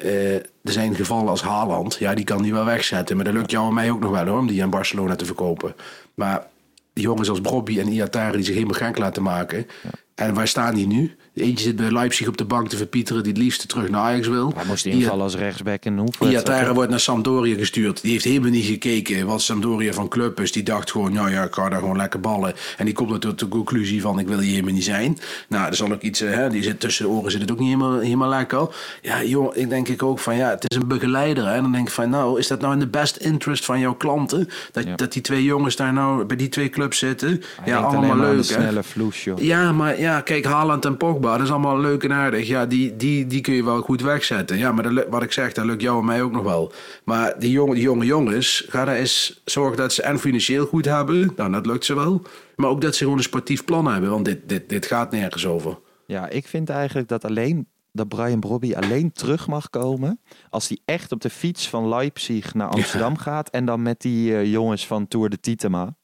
[0.01, 1.95] eh, er zijn gevallen als Haaland.
[1.99, 3.15] Ja, die kan die wel wegzetten.
[3.15, 5.25] Maar dat lukt jou en mij ook nog wel hoor, om die aan Barcelona te
[5.25, 5.75] verkopen.
[6.13, 6.47] Maar
[6.93, 9.67] die jongens als Bobby en Iatare die zich helemaal gek laten maken.
[10.15, 11.15] En waar staan die nu?
[11.36, 14.27] Eentje zit bij Leipzig op de bank te verpieteren die het liefst terug naar Ajax
[14.27, 14.51] wil.
[14.55, 16.19] Hij moest invallen als rechtsback in Hoef.
[16.19, 18.01] Iatare wordt naar Sampdoria gestuurd.
[18.01, 20.51] Die heeft helemaal niet gekeken wat Sampdoria van club is.
[20.51, 22.53] Die dacht gewoon, nou ja, ik ga daar gewoon lekker ballen.
[22.77, 25.17] En die komt er tot de conclusie van, ik wil hier helemaal niet zijn.
[25.49, 27.59] Nou, er zal ook iets, eh, hè, die zit tussen de oren zit het ook
[27.59, 28.67] niet helemaal, helemaal lekker.
[29.01, 31.45] Ja, joh, ik denk ik ook van, ja, het is een begeleider.
[31.47, 31.53] Hè.
[31.55, 33.95] En dan denk ik van, nou, is dat nou in de best interest van jouw
[33.95, 34.49] klanten?
[34.71, 34.95] Dat, Ja.
[34.95, 37.29] dat die twee jongens daar nou bij die twee clubs zitten?
[37.29, 39.39] Hij ja, allemaal maar aan de leuk, snelle vloes, joh.
[39.39, 42.47] Ja, maar ja, kijk, Haaland en Pogba, dat is allemaal leuk en aardig.
[42.47, 44.57] Ja, die, die, die kun je wel goed wegzetten.
[44.57, 46.71] Ja, maar dat, wat ik zeg, dat lukt jou en mij ook nog wel.
[47.03, 50.86] Maar die jonge, die jonge jongens, ga daar eens zorgen dat ze en financieel goed
[50.86, 51.32] hebben.
[51.36, 52.21] Nou, dat lukt ze wel.
[52.55, 55.45] Maar ook dat ze gewoon een sportief plan hebben, want dit, dit, dit gaat nergens
[55.45, 55.78] over.
[56.05, 60.19] Ja, ik vind eigenlijk dat alleen dat Brian Brobby alleen terug mag komen
[60.49, 64.36] als hij echt op de fiets van Leipzig naar Amsterdam gaat en dan met die
[64.36, 65.95] eh, jongens van Tour de Titema.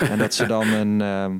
[0.00, 1.38] En dat ze dan een ehm,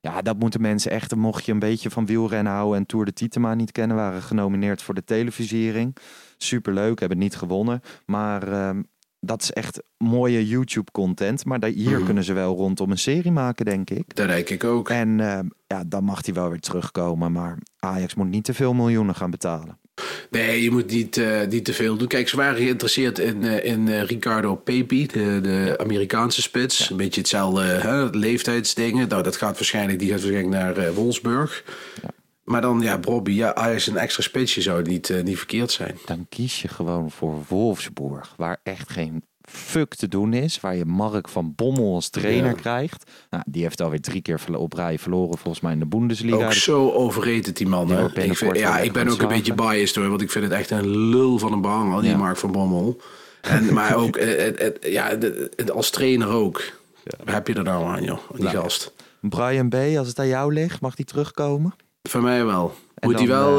[0.00, 3.12] ja, dat moeten mensen echt, mocht je een beetje van wielrennen houden en Tour de
[3.12, 5.96] Titema niet kennen, waren genomineerd voor de televisiering.
[6.36, 8.82] Superleuk, hebben niet gewonnen, maar ehm,
[9.20, 13.32] dat is echt mooie YouTube content, maar daar, hier kunnen ze wel rondom een serie
[13.32, 14.14] maken, denk ik.
[14.14, 14.88] Dat denk ik ook.
[14.88, 17.32] En eh, ja, dan mag hij wel weer terugkomen.
[17.32, 19.78] Maar Ajax moet niet te veel miljoenen gaan betalen.
[20.30, 22.08] Nee, je moet niet, eh, niet te veel doen.
[22.08, 26.90] Kijk, ze waren geïnteresseerd in, eh, in eh, Ricardo Pepi, de, de Amerikaanse spits.
[26.90, 29.08] Een beetje hetzelfde hè, leeftijdsdingen.
[29.08, 31.64] Nou, dat gaat waarschijnlijk, die gaat waarschijnlijk naar Wolfsburg.
[32.44, 35.98] Maar dan, ja, Bobby, ja, Ajax een extra spitsje zou niet, niet verkeerd zijn.
[36.04, 38.34] Dan kies je gewoon voor Wolfsburg.
[38.36, 40.60] Waar echt geen fuck te doen is.
[40.60, 42.56] Waar je Mark van Bommel als trainer Ja.
[42.60, 43.10] krijgt.
[43.30, 46.44] Nou, die heeft alweer drie keer op rij verloren volgens mij in de Bundesliga.
[46.44, 47.86] Ook zo overrated die man.
[47.86, 50.52] Die Ik, vind, ja, ik ben ook een beetje biased hoor, want ik vind het
[50.52, 52.16] echt een lul van een behang, die Ja.
[52.16, 53.00] Mark van Bommel.
[53.40, 55.18] En, maar ook, eh, eh, eh, ja,
[55.72, 56.62] als trainer ook.
[57.24, 58.92] Waar heb je er nou aan, joh, die Nou, gast?
[59.20, 61.74] Brian B., als het aan jou ligt, mag die terugkomen?
[62.02, 62.74] Voor mij wel.
[62.94, 63.56] En Moet hij wel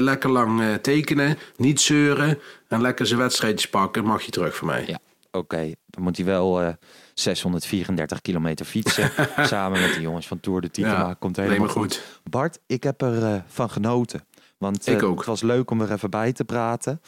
[0.00, 2.38] lekker lang tekenen, niet zeuren
[2.68, 4.84] en lekker zijn wedstrijdjes pakken, mag je terug voor mij.
[4.86, 4.98] Ja,
[5.34, 5.72] oké.
[5.86, 6.72] Dan moet hij wel eh,
[7.14, 9.10] 634 kilometer fietsen.
[9.46, 11.08] samen met de jongens van Tour de Titema.
[11.08, 11.96] Ja, Komt helemaal goed.
[11.96, 12.20] goed.
[12.30, 14.26] Bart, ik heb er eh, van genoten.
[14.58, 15.16] Want Ik eh, ook.
[15.18, 17.00] het was leuk om er even bij te praten.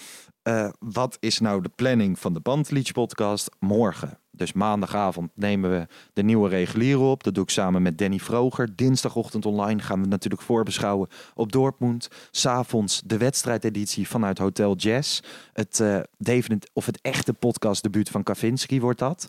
[0.42, 4.18] Eh, wat is nou de planning van de Bandleach podcast morgen?
[4.36, 7.22] Dus maandagavond nemen we de nieuwe reguliere op.
[7.22, 8.76] Dat doe ik samen met Danny Vroger.
[8.76, 12.08] Dinsdagochtend online gaan we natuurlijk voorbeschouwen op Dortmund.
[12.30, 15.20] S'avonds de wedstrijdeditie vanuit Hotel Jazz.
[15.52, 19.28] Het, eh definit- of het echte podcastdebuut van Kavinski wordt dat.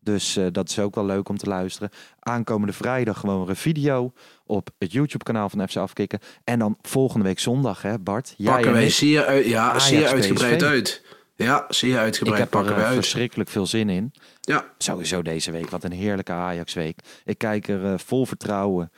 [0.00, 1.90] Dus eh, dat is ook wel leuk om te luisteren.
[2.20, 4.12] Aankomende vrijdag gewoon weer een video
[4.46, 6.18] op het YouTube-kanaal van FC Afkikken.
[6.44, 8.34] En dan volgende week zondag, hè Bart?
[8.36, 11.02] Jij Pakken en wij zeer, uit, ja, zeer uitgebreid uit.
[11.36, 12.96] Ja, zeer Ik uitgebreid heb er pakken eh, wij uit.
[12.96, 14.12] verschrikkelijk veel zin in.
[14.40, 15.70] Ja, Sowieso deze week.
[15.70, 16.98] Wat een heerlijke Ajax-week.
[17.24, 18.92] Ik kijk er eh, vol vertrouwen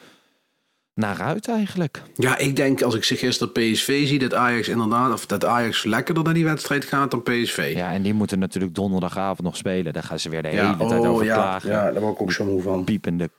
[0.95, 2.03] naar uit eigenlijk.
[2.14, 5.84] Ja, ik denk als ik ze gisteren PSV zie, dat Ajax inderdaad, of dat Ajax
[5.84, 7.72] lekkerder naar die wedstrijd gaat dan PSV.
[7.76, 9.93] Ja, en die moeten natuurlijk donderdagavond nog spelen.
[9.93, 11.70] Daar gaan ze weer de Ja, hele tijd over ja, klagen.
[11.70, 12.84] ja, daar word ik ook zo moe van.
[12.84, 13.30] Piepende,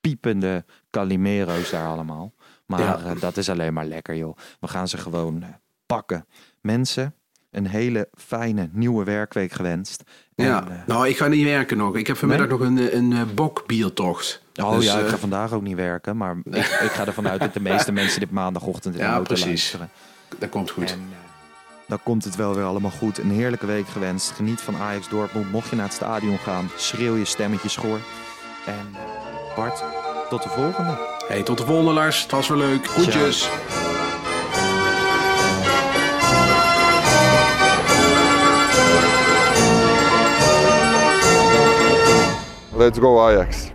[0.00, 2.34] piepende Calimero's daar allemaal.
[2.66, 2.98] Maar Ja.
[3.04, 4.36] eh, dat is alleen maar lekker, joh.
[4.60, 5.48] We gaan ze gewoon eh,
[5.86, 6.26] pakken.
[6.60, 7.14] Mensen,
[7.50, 10.02] een hele fijne nieuwe werkweek gewenst.
[10.34, 11.96] En, Ja, eh, nou, ik ga niet werken nog.
[11.96, 12.58] Ik heb vanmiddag Nee?
[12.58, 14.42] nog een, een, eh, bokbiertocht.
[14.62, 16.16] Oh Dus, ja, ik eh, ga vandaag ook niet werken.
[16.16, 19.12] Maar ik, ik ga ervan uit dat de meeste mensen dit maandagochtend in de Ja,
[19.12, 19.46] auto precies.
[19.46, 19.88] luisteren.
[20.38, 20.90] dat komt goed.
[20.90, 21.08] En
[21.86, 23.18] dan komt het wel weer allemaal goed.
[23.18, 24.30] Een heerlijke week gewenst.
[24.30, 25.50] Geniet van Ajax Dortmund.
[25.50, 27.98] Mocht je naar het stadion gaan, schreeuw je stemmetje schoor.
[28.66, 28.94] En
[29.56, 29.82] Bart,
[30.28, 30.98] tot de volgende.
[31.28, 32.22] Hey, tot de volgende, Lars.
[32.22, 32.86] Het was weer leuk.
[32.86, 33.48] Groetjes.
[42.78, 43.72] Let's go Ajax.